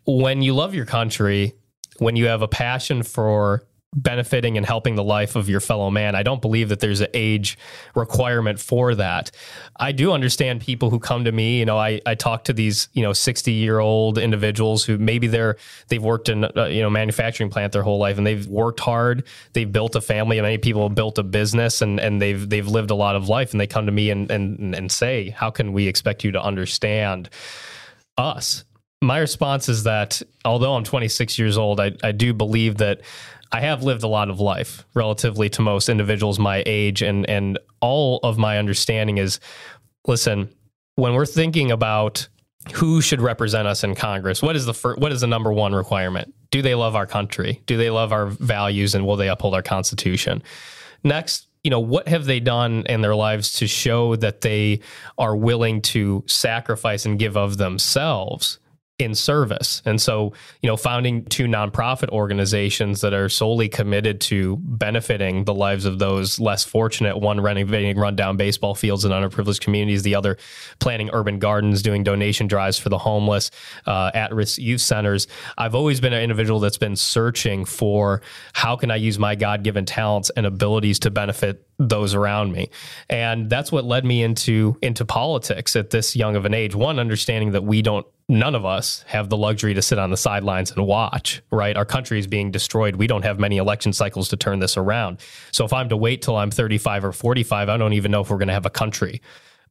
[0.05, 1.53] When you love your country,
[1.97, 3.65] when you have a passion for
[3.95, 6.15] benefiting and helping the life of your fellow man.
[6.15, 7.57] I don't believe that there's an age
[7.95, 9.31] requirement for that.
[9.77, 12.89] I do understand people who come to me, you know, I, I talk to these,
[12.93, 15.55] you know, 60 year old individuals who maybe they're,
[15.87, 19.25] they've worked in, uh, you know, manufacturing plant their whole life and they've worked hard.
[19.53, 20.39] They've built a family.
[20.41, 23.51] Many people have built a business and, and they've, they've lived a lot of life
[23.51, 26.41] and they come to me and, and, and say, how can we expect you to
[26.41, 27.29] understand
[28.17, 28.65] us?
[29.01, 33.01] My response is that although I'm 26 years old, I, I do believe that
[33.55, 37.57] I have lived a lot of life relatively to most individuals my age, and and
[37.79, 39.39] all of my understanding is,
[40.05, 40.49] listen,
[40.95, 42.27] when we're thinking about
[42.73, 45.73] who should represent us in Congress, what is the fir- what is the number one
[45.73, 46.33] requirement?
[46.51, 47.61] Do they love our country?
[47.65, 50.43] Do they love our values, and will they uphold our Constitution?
[51.05, 54.81] Next, you know, what have they done in their lives to show that they
[55.17, 58.59] are willing to sacrifice and give of themselves
[58.97, 59.81] in service.
[59.83, 60.31] And so,
[60.61, 65.99] you know, founding two nonprofit organizations that are solely committed to benefiting the lives of
[65.99, 70.37] those less fortunate, one renovating rundown baseball fields in underprivileged communities, the other
[70.79, 73.51] planting urban gardens, doing donation drives for the homeless,
[73.85, 75.27] uh, at risk youth centers.
[75.57, 78.21] I've always been an individual that's been searching for
[78.53, 82.69] how can I use my God given talents and abilities to benefit those around me
[83.09, 86.99] and that's what led me into into politics at this young of an age one
[86.99, 90.71] understanding that we don't none of us have the luxury to sit on the sidelines
[90.71, 91.77] and watch, right?
[91.77, 92.95] Our country is being destroyed.
[92.95, 95.19] We don't have many election cycles to turn this around.
[95.51, 98.29] So if I'm to wait till I'm 35 or 45, I don't even know if
[98.29, 99.21] we're going to have a country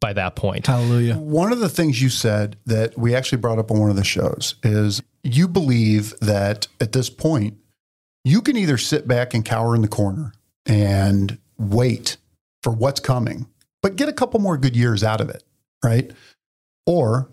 [0.01, 0.67] by that point.
[0.67, 1.17] Hallelujah.
[1.17, 4.05] One of the things you said that we actually brought up on one of the
[4.05, 7.57] shows is you believe that at this point,
[8.25, 10.33] you can either sit back and cower in the corner
[10.67, 12.17] and wait
[12.63, 13.47] for what's coming,
[13.83, 15.45] but get a couple more good years out of it,
[15.83, 16.11] right?
[16.87, 17.31] Or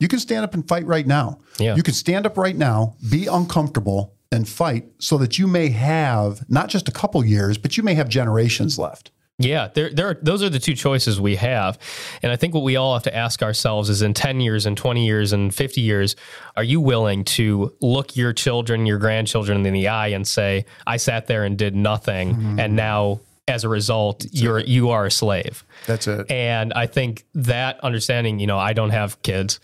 [0.00, 1.38] you can stand up and fight right now.
[1.58, 1.76] Yeah.
[1.76, 6.48] You can stand up right now, be uncomfortable, and fight so that you may have
[6.50, 9.10] not just a couple years, but you may have generations left.
[9.38, 10.08] Yeah, there, there.
[10.08, 11.78] Are, those are the two choices we have,
[12.22, 14.78] and I think what we all have to ask ourselves is: in ten years, and
[14.78, 16.16] twenty years, and fifty years,
[16.56, 20.96] are you willing to look your children, your grandchildren in the eye and say, "I
[20.96, 22.60] sat there and did nothing, mm-hmm.
[22.60, 24.66] and now as a result, That's you're it.
[24.66, 25.64] you are a slave.
[25.86, 26.30] That's it.
[26.30, 29.60] And I think that understanding, you know, I don't have kids,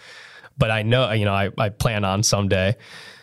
[0.57, 2.77] but I know, you know, I, I plan on someday.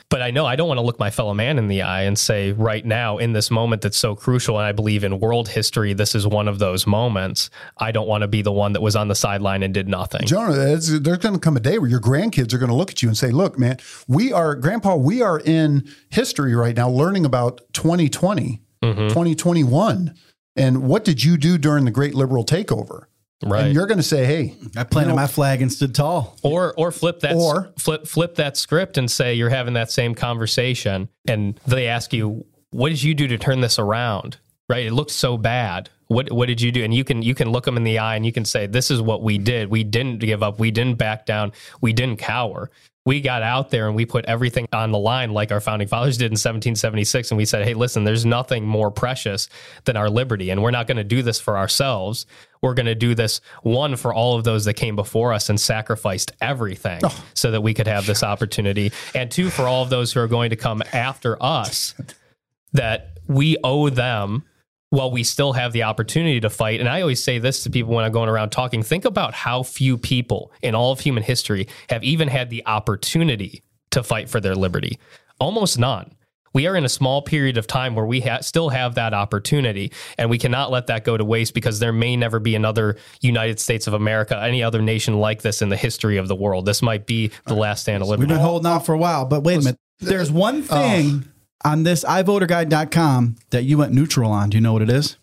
[0.10, 2.18] But I know I don't want to look my fellow man in the eye and
[2.18, 5.94] say, right now, in this moment that's so crucial, and I believe in world history,
[5.94, 7.52] this is one of those moments.
[7.78, 10.26] I don't want to be the one that was on the sideline and did nothing.
[10.26, 13.04] Jonah, there's going to come a day where your grandkids are going to look at
[13.04, 17.24] you and say, look, man, we are, Grandpa, we are in history right now learning
[17.24, 19.08] about 2020, mm-hmm.
[19.10, 20.16] 2021.
[20.60, 23.06] And what did you do during the great liberal takeover?
[23.42, 23.66] Right.
[23.66, 26.38] And you're going to say, "Hey, I planted you know, my flag and stood tall."
[26.44, 30.14] Or or flip that or flip flip that script and say you're having that same
[30.14, 34.38] conversation and they ask you, "What did you do to turn this around?"
[34.68, 34.86] Right?
[34.86, 35.90] It looked so bad.
[36.08, 36.84] What what did you do?
[36.84, 38.92] And you can you can look them in the eye and you can say, "This
[38.92, 39.70] is what we did.
[39.70, 40.60] We didn't give up.
[40.60, 41.54] We didn't back down.
[41.80, 42.70] We didn't cower."
[43.10, 46.16] We got out there and we put everything on the line like our founding fathers
[46.16, 49.50] did in 1776 and we said hey listen there's nothing more precious
[49.86, 50.50] than our liberty.
[50.50, 52.26] And we're not going to do this for ourselves.
[52.62, 55.60] We're going to do this one for all of those that came before us and
[55.60, 57.26] sacrificed everything oh.
[57.34, 58.92] so that we could have this opportunity.
[59.16, 61.94] And two for all of those who are going to come after us
[62.74, 64.44] that we owe them
[64.90, 66.80] while we still have the opportunity to fight.
[66.80, 69.64] And I always say this to people when I'm going around talking think about how
[69.64, 74.40] few people in all of human history have even had the opportunity to fight for
[74.40, 75.00] their liberty.
[75.40, 76.16] Almost none.
[76.52, 79.92] We are in a small period of time where we ha- still have that opportunity,
[80.18, 83.60] and we cannot let that go to waste because there may never be another United
[83.60, 86.66] States of America, any other nation like this in the history of the world.
[86.66, 88.30] This might be the last stand of liberty.
[88.30, 89.78] We've been holding out for a while, but wait a minute.
[90.00, 91.22] There's one oh.
[91.64, 94.50] Thing on this ivoterguide.com that you went neutral on.
[94.50, 95.18] Do you know what it is?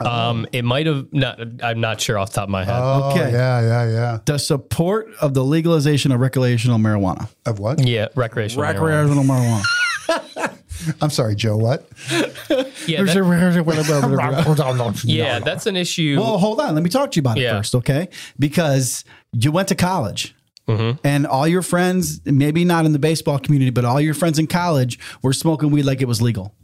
[0.00, 1.40] Um, it might have not.
[1.62, 2.74] I'm not sure off the top of my head.
[2.76, 3.32] Oh, okay.
[3.32, 4.18] Yeah, yeah, yeah.
[4.26, 7.30] The support of the legalization of recreational marijuana.
[7.46, 7.86] Of what?
[7.86, 8.64] Yeah, recreational.
[8.64, 9.62] Recreational marijuana.
[9.62, 9.76] marijuana.
[11.00, 11.56] I'm sorry, Joe.
[11.56, 11.88] What?
[12.10, 13.14] yeah, that,
[15.04, 16.18] yeah, that's an issue.
[16.20, 16.74] Well, hold on.
[16.74, 17.54] Let me talk to you about yeah.
[17.54, 18.08] it first, okay?
[18.38, 20.35] Because you went to college.
[20.68, 20.98] Mm-hmm.
[21.04, 24.46] And all your friends, maybe not in the baseball community, but all your friends in
[24.46, 26.54] college were smoking weed like it was legal.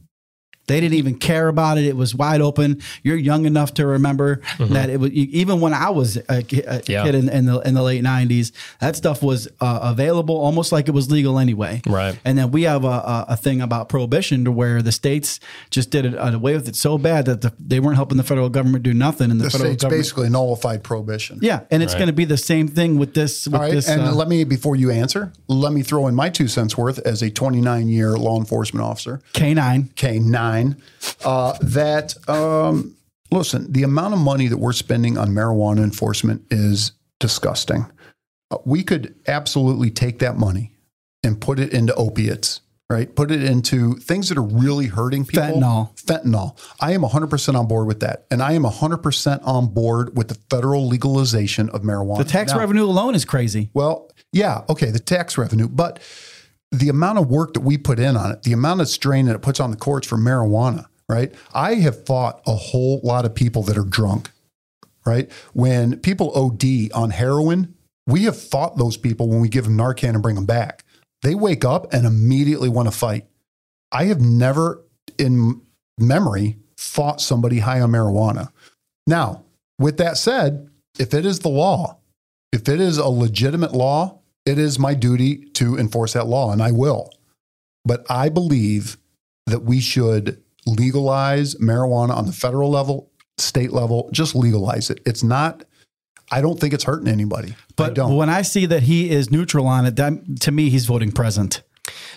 [0.67, 1.85] They didn't even care about it.
[1.85, 2.81] It was wide open.
[3.03, 4.73] You're young enough to remember mm-hmm.
[4.75, 7.03] that it was even when I was a, a yeah.
[7.05, 8.53] kid in, in, the in the late '90s.
[8.81, 11.83] That stuff was uh, available, almost like it was legal anyway.
[11.87, 12.19] Right.
[12.25, 15.41] And then we have a, a thing about prohibition to where the states
[15.71, 18.25] just did it uh, away with it so bad that the, they weren't helping the
[18.25, 19.33] federal government do nothing.
[19.33, 21.41] And the, the federal states government, basically nullified prohibition.
[21.43, 21.99] Yeah, and it's right.
[21.99, 23.47] going to be the same thing with this.
[23.47, 26.15] With All right, this, and uh, let me before you answer, let me throw in
[26.15, 29.21] my two cents worth as a 29 year law enforcement officer.
[29.33, 29.91] K nine.
[29.97, 30.62] K nine
[31.25, 32.97] uh, that um,
[33.33, 37.87] listen, the amount of money that we're spending on marijuana enforcement is disgusting.
[38.51, 40.73] Uh, we could absolutely take that money
[41.23, 42.61] and put it into opiates,
[42.91, 43.15] right?
[43.15, 45.45] Put it into things that are really hurting people.
[45.45, 45.97] Fentanyl.
[45.97, 46.59] Fentanyl.
[46.81, 48.27] I am 100% on board with that.
[48.31, 52.19] And I am 100% on board with the federal legalization of marijuana.
[52.19, 53.71] The tax now, revenue alone is crazy.
[53.73, 55.69] Well, yeah, okay, the tax revenue.
[55.69, 56.01] But
[56.73, 59.37] the amount of work that we put in on it, the amount of strain that
[59.37, 61.33] it puts on the courts for marijuana, right?
[61.55, 64.31] I have fought a whole lot of people that are drunk,
[65.05, 65.31] right?
[65.53, 67.75] When people OD on heroin,
[68.07, 70.85] we have fought those people when we give them Narcan and bring them back.
[71.21, 73.27] They wake up and immediately want to fight.
[73.93, 74.83] I have never
[75.19, 75.61] in
[75.99, 78.51] memory fought somebody high on marijuana.
[79.07, 79.45] Now,
[79.79, 80.69] with that said,
[80.99, 81.99] if it is the law,
[82.51, 86.63] if it is a legitimate law, it is my duty to enforce that law, and
[86.63, 87.11] I will.
[87.85, 88.97] But I believe
[89.47, 95.01] that we should legalize marijuana on the federal level, state level, just legalize it.
[95.05, 95.65] It's not
[96.33, 97.55] I don't think it's hurting anybody.
[97.77, 100.87] But I when I see that he is neutral on it, that to me he's
[100.87, 101.63] voting present.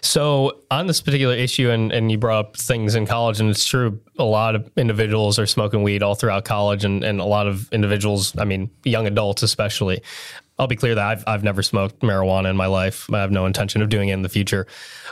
[0.01, 3.65] So on this particular issue, and, and you brought up things in college, and it's
[3.65, 7.47] true, a lot of individuals are smoking weed all throughout college, and, and a lot
[7.47, 10.01] of individuals, I mean, young adults especially.
[10.57, 13.11] I'll be clear that I've, I've never smoked marijuana in my life.
[13.13, 14.67] I have no intention of doing it in the future.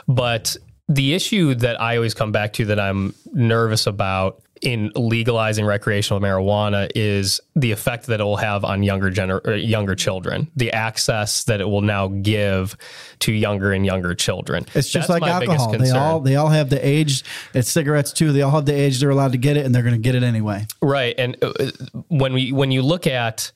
[0.08, 0.56] But
[0.88, 6.20] the issue that I always come back to that I'm nervous about in legalizing recreational
[6.20, 11.44] marijuana is the effect that it will have on younger gener- younger children, the access
[11.44, 12.76] that it will now give
[13.18, 14.64] to younger and younger children.
[14.74, 15.72] It's just That's like alcohol.
[15.72, 17.24] They all they all have the age.
[17.52, 18.32] It's cigarettes too.
[18.32, 20.14] They all have the age they're allowed to get it, and they're going to get
[20.14, 20.66] it anyway.
[20.80, 21.14] Right.
[21.18, 21.52] And uh,
[22.08, 23.52] when we when you look at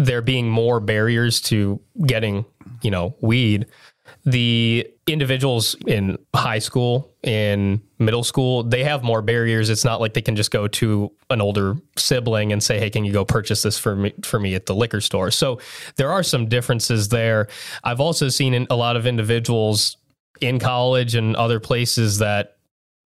[0.00, 2.46] there being more barriers to getting,
[2.80, 3.66] you know, weed,
[4.24, 9.68] the individuals in high school, in middle school, they have more barriers.
[9.68, 13.04] It's not like they can just go to an older sibling and say, "Hey, can
[13.04, 15.60] you go purchase this for me for me at the liquor store?" So
[15.96, 17.48] there are some differences there.
[17.84, 19.96] I've also seen a lot of individuals
[20.40, 22.56] in college and other places that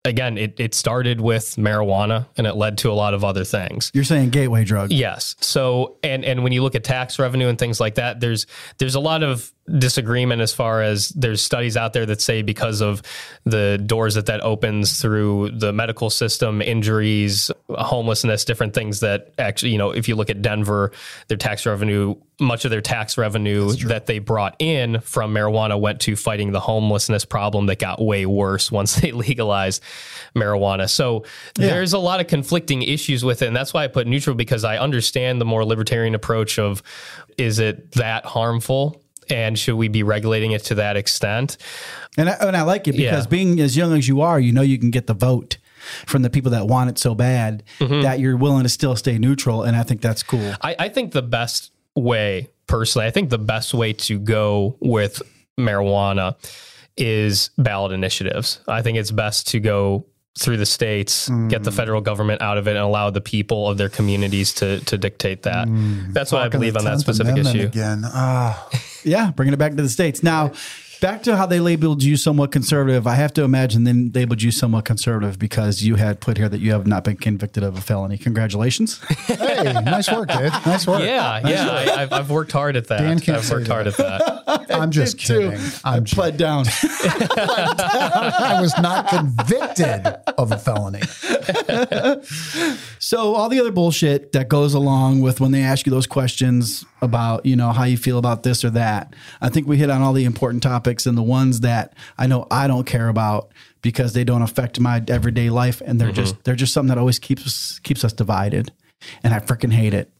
[0.04, 3.90] again, it, it started with marijuana and it led to a lot of other things.
[3.94, 4.90] You're saying gateway drug.
[4.90, 5.36] Yes.
[5.40, 8.46] So and and when you look at tax revenue and things like that, there's
[8.78, 12.80] there's a lot of disagreement as far as there's studies out there that say because
[12.80, 13.02] of
[13.44, 19.70] the doors that that opens through the medical system, injuries, homelessness, different things that actually,
[19.70, 20.90] you know, if you look at Denver,
[21.28, 26.00] their tax revenue, much of their tax revenue that they brought in from marijuana went
[26.00, 29.82] to fighting the homelessness problem that got way worse once they legalized
[30.34, 30.90] marijuana.
[30.90, 33.46] So there's a lot of conflicting issues with it.
[33.46, 36.82] And that's why I put neutral because I understand the more libertarian approach of
[37.38, 39.02] is it that harmful?
[39.30, 41.56] And should we be regulating it to that extent?
[42.18, 43.30] And I, and I like it because Yeah.
[43.30, 45.58] being as young as you are, you know you can get the vote
[46.06, 48.02] from the people that want it so bad Mm-hmm.
[48.02, 49.62] that you're willing to still stay neutral.
[49.62, 50.54] And I think that's cool.
[50.60, 55.20] I, I think the best way, personally, I think the best way to go with
[55.58, 56.36] marijuana
[56.96, 58.60] is ballot initiatives.
[58.68, 60.06] I think it's best to go
[60.38, 63.76] through the states, get the federal government out of it, and allow the people of
[63.76, 65.68] their communities to to dictate that.
[66.12, 67.62] That's what I believe on that specific issue.
[67.66, 68.02] again.
[68.04, 68.68] Ah,
[69.04, 70.22] Yeah, bringing it back to the states.
[70.22, 70.52] Now,
[71.02, 73.08] back to how they labeled you somewhat conservative.
[73.08, 76.60] I have to imagine they labeled you somewhat conservative because you had put here that
[76.60, 78.16] you have not been convicted of a felony.
[78.16, 79.02] Congratulations.
[79.26, 80.52] hey, nice work, Dave.
[80.64, 81.02] Nice work.
[81.02, 83.00] Yeah, yeah, I, I've, I've worked hard at that.
[83.00, 84.70] Dan can't I've say worked hard at that.
[84.70, 85.50] I'm just Too.
[85.50, 85.60] kidding.
[85.84, 86.66] I'm just, Pled down.
[86.68, 90.06] I was not convicted
[90.38, 91.00] of a felony.
[93.12, 96.86] So all the other bullshit that goes along with when they ask you those questions
[97.02, 99.12] about, you know, how you feel about this or that.
[99.42, 102.46] I think we hit on all the important topics and the ones that I know
[102.50, 103.52] I don't care about
[103.82, 106.42] because they don't affect my everyday life and they're just mm-hmm.
[106.44, 108.72] they're just something that always keeps us keeps us divided.
[109.22, 110.10] And I freaking hate it.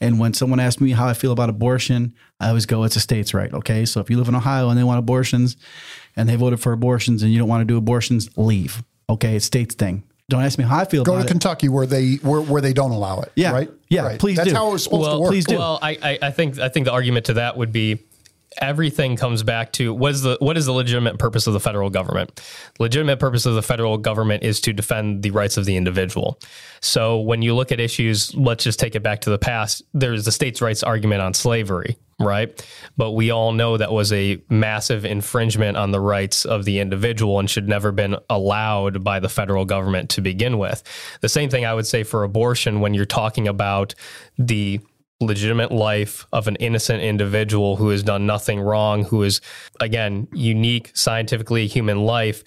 [0.00, 3.00] And when someone asks me how I feel about abortion, I always go, it's a
[3.00, 3.52] state's right.
[3.52, 3.84] Okay.
[3.84, 5.58] So if you live in Ohio and they want abortions
[6.16, 8.82] and they voted for abortions and you don't want to do abortions, leave.
[9.10, 9.36] Okay.
[9.36, 10.07] It's state's thing.
[10.30, 11.30] Don't ask me how I feel Go about to it.
[11.30, 13.32] Kentucky where they where, where they don't allow it.
[13.34, 13.52] Yeah.
[13.52, 13.70] Right.
[13.88, 14.20] Yeah, Right.
[14.20, 14.54] please That's do.
[14.54, 15.30] how it was supposed well, to work.
[15.30, 15.56] please do.
[15.56, 17.98] Well, I, I, I think I think the argument to that would be
[18.58, 21.90] everything comes back to what is the what is the legitimate purpose of the federal
[21.90, 22.40] government?
[22.78, 26.38] Legitimate purpose of the federal government is to defend the rights of the individual.
[26.80, 29.82] So when you look at issues, let's just take it back to the past.
[29.94, 32.64] There's the states' rights argument on slavery, right?
[32.96, 37.38] But we all know that was a massive infringement on the rights of the individual
[37.38, 40.82] and should never been allowed by the federal government to begin with.
[41.20, 43.94] The same thing I would say for abortion when you're talking about
[44.38, 44.80] the
[45.20, 49.40] legitimate life of an innocent individual who has done nothing wrong, who is,
[49.80, 52.44] again, unique, scientifically human life.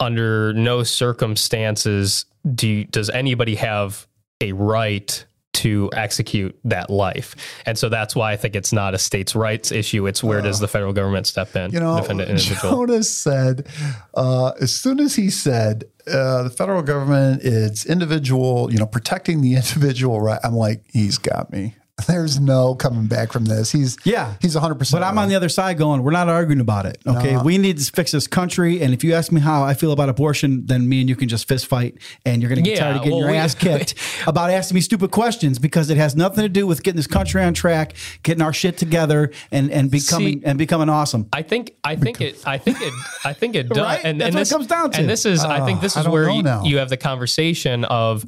[0.00, 4.06] Under no circumstances do does anybody have
[4.40, 7.34] a right to execute that life.
[7.66, 10.06] And so that's why I think it's not a states' rights issue.
[10.06, 12.36] It's where does the federal government step in, you know, defend an.
[12.36, 13.66] Jonas said,
[14.14, 19.40] uh, as soon as he said, uh, the federal government, it's individual, you know, protecting
[19.40, 20.38] the individual right.
[20.44, 21.74] I'm like, he's got me.
[22.06, 23.72] There's no coming back from this.
[23.72, 24.34] He's Yeah.
[24.40, 24.76] he's 100.
[24.76, 26.98] percent But I'm on the other side going, we're not arguing about it.
[27.06, 27.34] Okay.
[27.34, 27.44] Uh-huh.
[27.44, 28.80] We need to fix this country.
[28.80, 31.28] And if you ask me how I feel about abortion, then me and you can
[31.28, 33.36] just fist fight and you're going to get Yeah, tired of getting well, your we-
[33.38, 33.94] ass kicked
[34.28, 37.42] about asking me stupid questions because it has nothing to do with getting this country
[37.42, 41.28] on track, getting our shit together and, and becoming See- and becoming awesome.
[41.32, 42.92] I think I think it I think it
[43.24, 44.00] I think it does Right?
[44.04, 45.00] and, That's and what it this comes down to.
[45.00, 48.24] and this is I think this uh, is where you, you have the conversation of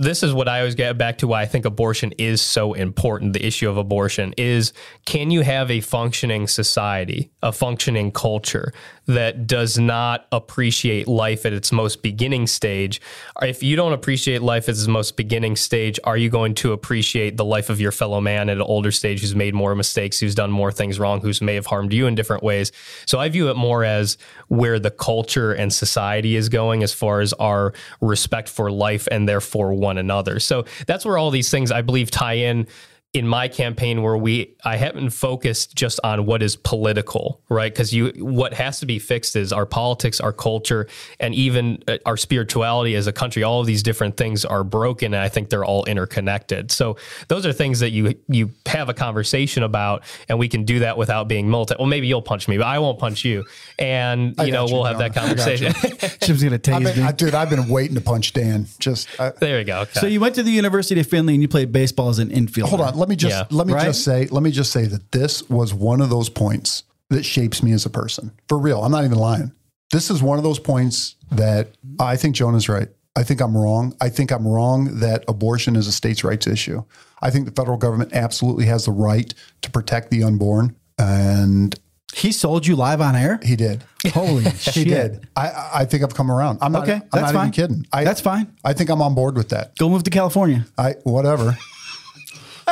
[0.00, 3.34] this is what I always get back to why I think abortion is so important.
[3.34, 4.72] The issue of abortion is
[5.04, 8.72] can you have a functioning society, a functioning culture
[9.04, 12.98] that does not appreciate life at its most beginning stage?
[13.42, 17.36] If you don't appreciate life at its most beginning stage, are you going to appreciate
[17.36, 20.34] the life of your fellow man at an older stage who's made more mistakes, who's
[20.34, 22.72] done more things wrong, who's may have harmed you in different ways?
[23.04, 24.16] So I view it more as
[24.48, 29.28] where the culture and society is going as far as our respect for life and
[29.28, 30.40] therefore one another.
[30.40, 32.66] So that's where all these things I believe tie in
[33.12, 37.72] in my campaign where we I haven't focused just on what is political, right?
[37.72, 40.86] Because you what has to be fixed is our politics, our culture,
[41.18, 43.42] and even uh, our spirituality as a country.
[43.42, 46.70] All of these different things are broken, and I think they're all interconnected.
[46.70, 50.78] So those are things that you you have a conversation about, and we can do
[50.80, 51.80] that without being militant.
[51.80, 53.44] Well, maybe you'll punch me, but I won't punch you,
[53.76, 55.24] and you know you, we'll have that John.
[55.24, 55.72] I got conversation.
[56.22, 57.02] Chip's going to I've tase been, me.
[57.02, 58.68] I, dude, I've been waiting to punch Dan.
[58.78, 59.80] Just I, there you go.
[59.80, 59.98] Okay.
[59.98, 62.68] So you went to the University of Findlay and you played baseball as an infielder.
[62.68, 62.99] hold on.
[63.00, 63.44] Let me just Yeah.
[63.50, 63.84] let me Right?
[63.86, 67.62] just say let me just say that this was one of those points that shapes
[67.62, 68.30] me as a person.
[68.48, 69.50] For real, I'm not even lying.
[69.90, 72.88] This is one of those points that I think Jonah's right.
[73.16, 73.94] I think I'm wrong.
[74.00, 76.84] I think I'm wrong that abortion is a states' rights issue.
[77.20, 81.74] I think the federal government absolutely has the right to protect the unborn, and
[82.14, 83.40] He sold you live on air.
[83.42, 83.82] he did.
[84.14, 84.88] Holy He shit!
[84.88, 85.28] did.
[85.36, 86.58] I- I, I think I've come around.
[86.62, 86.84] I'm not.
[86.84, 87.48] Okay, I'm that's not fine.
[87.48, 87.86] even kidding.
[87.92, 88.46] I, That's fine.
[88.64, 89.76] I think I'm on board with that.
[89.78, 90.64] Go move to California.
[90.78, 91.58] I whatever.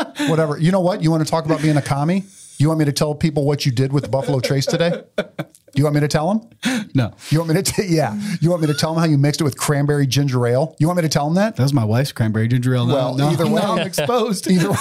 [0.29, 0.59] whatever.
[0.59, 1.03] You know what?
[1.03, 2.25] You want to talk about being a commie?
[2.59, 5.03] You want me to tell people what you did with the Buffalo Trace today?
[5.17, 5.25] Do
[5.75, 6.89] you want me to tell them?
[6.95, 7.63] No, You want me to?
[7.63, 8.19] T- yeah.
[8.41, 10.75] You want me to tell them how you mixed it with cranberry ginger ale?
[10.81, 11.55] You want me to tell them that?
[11.57, 12.87] that was my wife's cranberry ginger ale.
[12.87, 14.47] No, Well, no, either way- now I'm exposed.
[14.51, 14.77] Either way.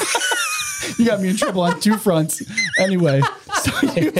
[0.98, 2.42] you got me in trouble on two fronts.
[2.80, 3.22] Anyway,
[3.62, 4.12] so you,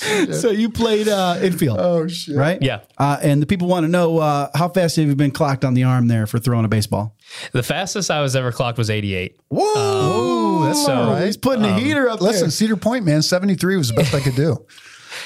[0.32, 1.78] so you played uh, infield.
[1.80, 2.36] Oh shit!
[2.36, 2.60] Right?
[2.62, 2.80] Yeah.
[2.98, 5.74] Uh, and the people want to know uh, how fast have you been clocked on
[5.74, 7.16] the arm there for throwing a baseball?
[7.52, 9.38] The fastest I was ever clocked was 88.
[9.48, 11.26] Whoa, that's so- all right.
[11.26, 12.50] He's putting the heater up Listen, there.
[12.50, 14.64] Cedar Point, man, seventy three was the best I could do.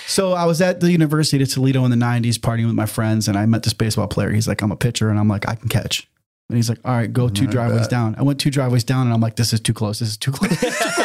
[0.07, 3.29] So I was at the University of Toledo in the '90s, partying with my friends,
[3.29, 4.31] and I met this baseball player.
[4.33, 6.09] He's like, "I'm a pitcher," and I'm like, "I can catch."
[6.49, 9.15] And he's like, "All right, go two driveways down." I went two driveways down, and
[9.15, 9.99] I'm like, "This is too close.
[9.99, 10.53] This is too close."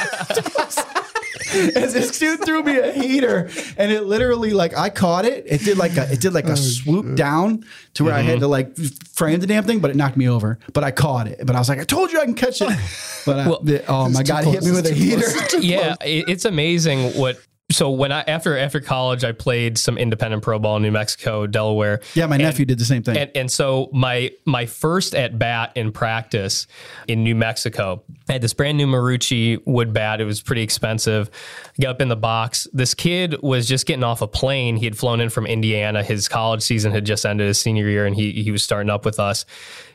[1.76, 5.46] As this dude threw me a heater, and it literally like I caught it.
[5.48, 8.48] It did like a it did like a swoop down to where I had to
[8.48, 8.76] like
[9.14, 10.60] frame the damn thing, but it knocked me over.
[10.74, 11.40] But I caught it.
[11.46, 12.70] But I was like, I told you I can catch it.
[13.26, 15.28] But uh, I, the- oh my god, it hit me with a heater.
[15.60, 17.38] yeah, it's amazing what.
[17.72, 21.46] So when I after after college, I played some independent pro ball in New Mexico,
[21.46, 22.02] Delaware.
[22.16, 23.16] Yeah, my nephew did the same thing.
[23.16, 26.66] And, and so my my first at bat in practice
[27.08, 30.20] in New Mexico, I had this brand new Marucci wood bat.
[30.20, 31.30] It was pretty expensive.
[31.78, 32.68] I got up in the box.
[32.74, 34.76] This kid was just getting off a plane.
[34.76, 36.02] He had flown in from Indiana.
[36.02, 39.06] His college season had just ended his senior year, and he he was starting up
[39.06, 39.46] with us.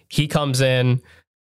[0.09, 1.03] He comes in,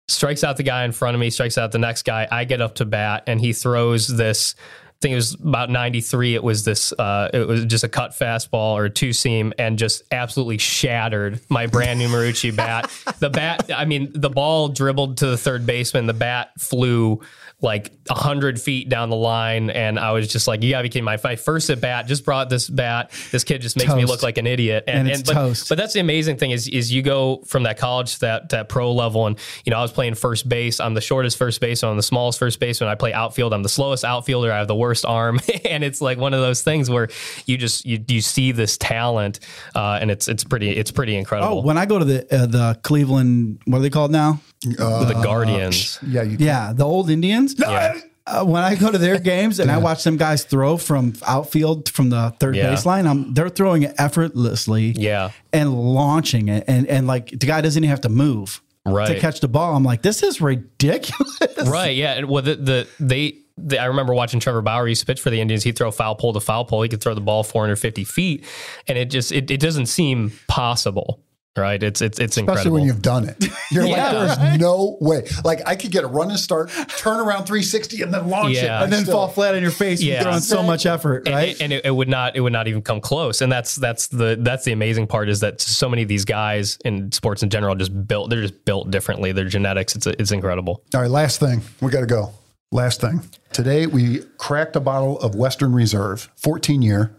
[0.08, 2.28] strikes out the guy in front of me, strikes out the next guy.
[2.30, 4.54] I get up to bat, and he throws this.
[5.02, 6.36] I think it was about 93.
[6.36, 9.80] It was this, uh, it was just a cut fastball or a two seam and
[9.80, 12.92] just absolutely shattered my brand new Marucci bat.
[13.18, 16.06] The bat, I mean, the ball dribbled to the third baseman.
[16.06, 17.22] The bat flew
[17.62, 19.70] like a 100 feet down the line.
[19.70, 21.04] And I was just like, you gotta be kidding.
[21.04, 23.12] My, my first at bat just brought this bat.
[23.32, 24.86] This kid just makes me look like an idiot.
[24.88, 25.70] And it's but, toast.
[25.70, 28.68] but that's the amazing thing is is you go from that college to that that
[28.70, 31.92] pro level and you know I was playing first base I'm the shortest first baseman
[31.92, 34.76] I'm the smallest first baseman I play outfield I'm the slowest outfielder I have the
[34.76, 35.40] worst arm
[35.70, 37.10] and it's like one of those things where
[37.46, 39.40] you just you, you see this talent
[39.76, 42.46] uh, and it's it's pretty it's pretty Oh, incredible when I go to the uh,
[42.46, 44.40] the Cleveland, what are they called now?
[44.62, 46.38] The Guardians Yeah, you.
[46.40, 47.56] Yeah, the old Indians.
[47.58, 48.00] Yeah.
[48.28, 51.90] Uh, when I go to their games and I watch some guys throw from outfield
[51.90, 52.72] from the third Yeah.
[52.72, 54.92] baseline, I'm, they're throwing it effortlessly.
[54.96, 55.32] Yeah.
[55.52, 59.40] and launching it, and and like the guy doesn't even have to move to catch
[59.42, 59.76] the ball.
[59.76, 61.38] I'm like, this is ridiculous.
[61.66, 61.96] Right.
[61.96, 62.14] Yeah.
[62.14, 65.30] And well, the, the they, the, I remember watching Trevor Bauer used to pitch for
[65.30, 65.64] the Indians.
[65.64, 66.82] He'd throw foul pole to foul pole.
[66.82, 68.46] He could throw the ball 450 feet,
[68.88, 71.20] and it just it, it doesn't seem possible.
[71.58, 71.84] Right.
[71.84, 72.74] It's it's it's Especially incredible.
[72.76, 73.46] when you've done it.
[73.72, 74.12] You're Yeah.
[74.14, 75.28] like, there's no way.
[75.44, 78.64] Like, I could get a run and start, turn around 360, and then launch it.
[78.70, 80.02] And then Still- fall flat on your face.
[80.02, 80.14] Yeah.
[80.14, 81.60] Yeah, throwing so much effort, and, right?
[81.62, 84.38] and it, it would not it would not even come close and that's that's the
[84.40, 87.76] that's the amazing part is that so many of these guys in sports in general
[87.76, 91.62] just built they're just built differently their genetics it's it's incredible All right, last thing.
[91.82, 92.32] We got to go.
[92.72, 93.22] Last thing.
[93.52, 97.14] Today, we cracked a bottle of Western Reserve, 14 year.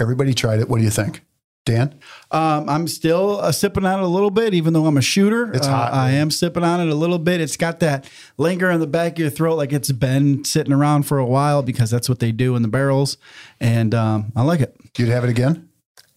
[0.00, 0.68] Everybody tried it.
[0.70, 1.20] What do you think?
[1.64, 1.98] Dan?
[2.30, 5.50] Um, I'm still uh, sipping on it a little bit, even though I'm a shooter.
[5.52, 7.40] It's Uh, hot, I am sipping on it a little bit.
[7.40, 8.04] It's got that
[8.36, 11.62] linger in the back of your throat, like it's been sitting around for a while
[11.62, 13.16] because that's what they do in the barrels,
[13.60, 14.76] and um, I like it.
[14.98, 15.68] You'd have it again?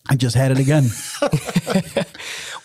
[0.10, 0.90] I just had it again.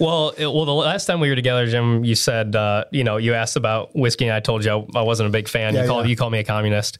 [0.03, 3.17] well it, well the last time we were together jim you said uh, you know
[3.17, 5.83] you asked about whiskey and i told you i, I wasn't a big fan Yeah,
[5.83, 6.11] you called yeah.
[6.11, 6.99] you called me a communist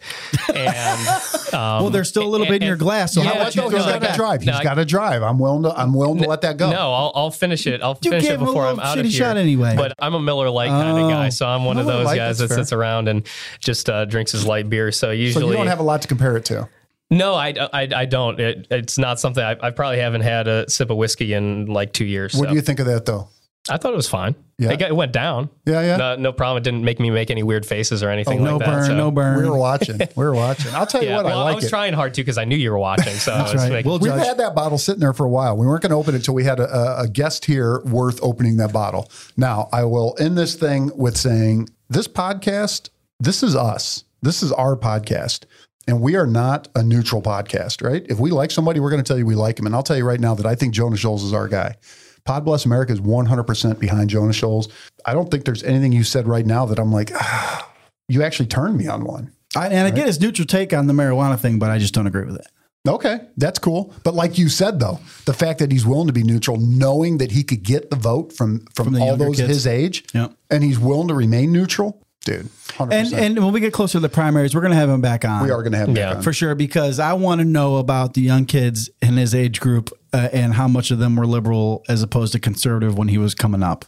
[0.55, 1.09] and
[1.53, 3.63] um, well, there's still a little bit in your glass, so Yeah, how about you
[3.63, 4.41] no, he's got to drive.
[4.41, 5.23] He's No, got to drive.
[5.23, 5.71] I'm willing to.
[5.79, 6.71] I'm willing to let that go.
[6.71, 7.83] No, I'll, I'll finish it.
[7.83, 9.13] I'll You finish it before I'm out of here.
[9.13, 9.75] shot anyway.
[9.77, 11.05] But I'm a Miller Lite kind Oh.
[11.05, 12.57] of guy, so I'm one of those guys that fair.
[12.59, 13.27] sits around and
[13.61, 14.91] just uh, drinks his light beer.
[14.93, 16.69] So so usually, you don't have a lot to compare it to.
[17.13, 18.41] No, I, I, I don't.
[18.41, 21.93] It, it's not something I, I probably haven't had a sip of whiskey in like
[21.93, 22.35] two years.
[22.35, 22.49] What so.
[22.51, 23.29] do you think of that, though?
[23.71, 24.35] I thought it was fine.
[24.59, 24.73] Yeah.
[24.73, 25.49] It, got, it went down.
[25.67, 25.97] Yeah, yeah.
[25.97, 26.61] No, no problem.
[26.61, 28.73] It didn't make me make any weird faces or anything Oh, no like that.
[28.75, 29.39] burn, so- no burn.
[29.41, 29.99] We were watching.
[29.99, 30.75] We were watching.
[30.75, 31.69] I'll tell you Yeah, what, well, I like was it.
[31.71, 33.13] trying hard too because I knew you were watching.
[33.15, 33.71] So I was right.
[33.71, 34.27] making- We'll We've judge.
[34.27, 35.57] had that bottle sitting there for a while.
[35.57, 38.19] We weren't going to open it until we had a, a- a guest here worth
[38.21, 39.09] opening that bottle.
[39.37, 42.91] Now, I will end this thing with saying this podcast,
[43.21, 44.03] this is us.
[44.23, 45.45] This is our podcast.
[45.89, 48.05] And we are not a neutral podcast, right?
[48.09, 49.67] If we like somebody, we're going to tell you we like him.
[49.67, 51.77] And I'll tell you right now that I think Jonah Schulz is our guy.
[52.25, 54.69] Pod Bless America is 100% behind Jonah Schulz.
[55.05, 57.69] I don't think there's anything you said right now that I'm like, ah,
[58.09, 59.33] you actually turned me on one.
[59.57, 62.07] I, and I get his neutral take on the marijuana thing, but I just don't
[62.07, 62.47] agree with it.
[62.89, 63.93] Okay, that's cool.
[64.03, 67.31] But like you said, though, the fact that he's willing to be neutral, knowing that
[67.33, 69.49] he could get the vote from from, From all those kids.
[69.49, 70.33] his age, Yep.
[70.51, 72.47] and he's willing to remain neutral, dude.
[72.69, 72.93] 100%.
[72.93, 75.25] And and when we get closer to the primaries, we're going to have him back
[75.25, 75.43] on.
[75.45, 76.09] we are going to have him Yeah.
[76.11, 76.23] back on.
[76.23, 79.91] for sure because I want to know about the young kids in his age group
[80.13, 83.35] uh, and how much of them were liberal as opposed to conservative when he was
[83.35, 83.85] coming up.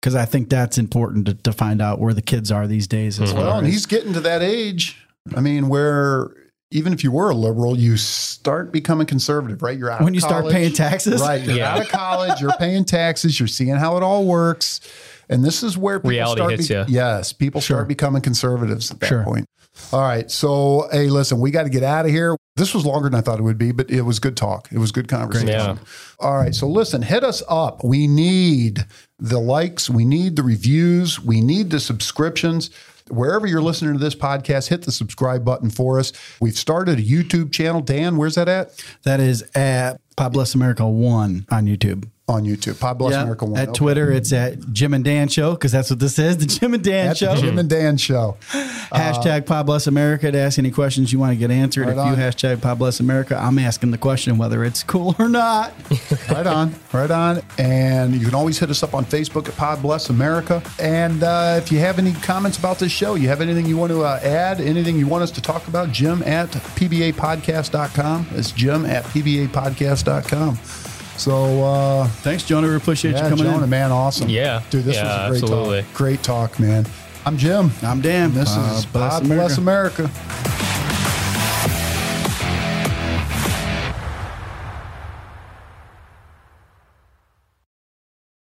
[0.00, 3.20] Because I think that's important to, to find out where the kids are these days.
[3.20, 4.96] As Well, and he's getting to that age.
[5.34, 6.30] I mean, where
[6.70, 9.76] even if you were a liberal, you start becoming conservative, right?
[9.76, 11.42] You're out when of you start paying taxes, right?
[11.42, 11.74] You're Yeah.
[11.74, 12.40] out of college.
[12.40, 13.40] You're paying taxes.
[13.40, 14.80] You're seeing how it all works,
[15.28, 16.84] and this is where people Reality start hits be- ya.
[16.88, 17.76] Yes, people Sure.
[17.78, 19.24] start becoming conservatives at that Sure.
[19.24, 19.46] point.
[19.92, 22.36] All right, so hey, listen, we got to get out of here.
[22.56, 24.68] This was longer than I thought it would be, but it was good talk.
[24.72, 25.48] It was good conversation.
[25.48, 25.76] Yeah.
[26.18, 27.84] All right, so listen, hit us up.
[27.84, 28.84] We need
[29.20, 32.70] the likes, we need the reviews, we need the subscriptions.
[33.08, 36.12] Wherever you're listening to this podcast, hit the subscribe button for us.
[36.40, 37.80] We've started a YouTube channel.
[37.80, 38.72] Dan, where's that at?
[39.04, 42.08] that is at Pod Bless America One on YouTube.
[42.28, 42.78] On YouTube.
[42.78, 43.22] Pod Bless Yeah.
[43.22, 43.58] America One.
[43.58, 43.74] At.
[43.74, 46.84] Twitter, it's at Jim and Dan Show because that's what this is the Jim and
[46.84, 47.34] Dan At Show.
[47.36, 48.36] Jim and Dan Show.
[48.92, 51.86] Hashtag Pod Bless America to ask any questions you want to get answered.
[51.86, 55.28] Right if you hashtag Pod Bless America, I'm asking the question whether it's cool or
[55.28, 55.72] not.
[56.30, 57.40] right on, right on.
[57.58, 60.62] And you can always hit us up on Facebook at Pod Bless America.
[60.78, 63.92] And uh, if you have any comments about this show, you have anything you want
[63.92, 68.26] to uh, add, anything you want us to talk about, Jim at pbapodcast.com.
[68.32, 70.87] It's Jim at pbapodcast.com.
[71.18, 72.68] So, uh, Thanks, Jonah.
[72.68, 73.70] We appreciate yeah, you coming Jonah, in.
[73.70, 74.28] man, awesome.
[74.28, 74.62] Yeah.
[74.70, 75.82] Dude, this Yeah, was a great absolutely.
[75.82, 75.94] talk.
[75.94, 76.86] Great talk, man.
[77.26, 77.70] I'm Jim.
[77.82, 78.32] I'm Dan.
[78.32, 80.10] This Pod is Bless Pod Bless America.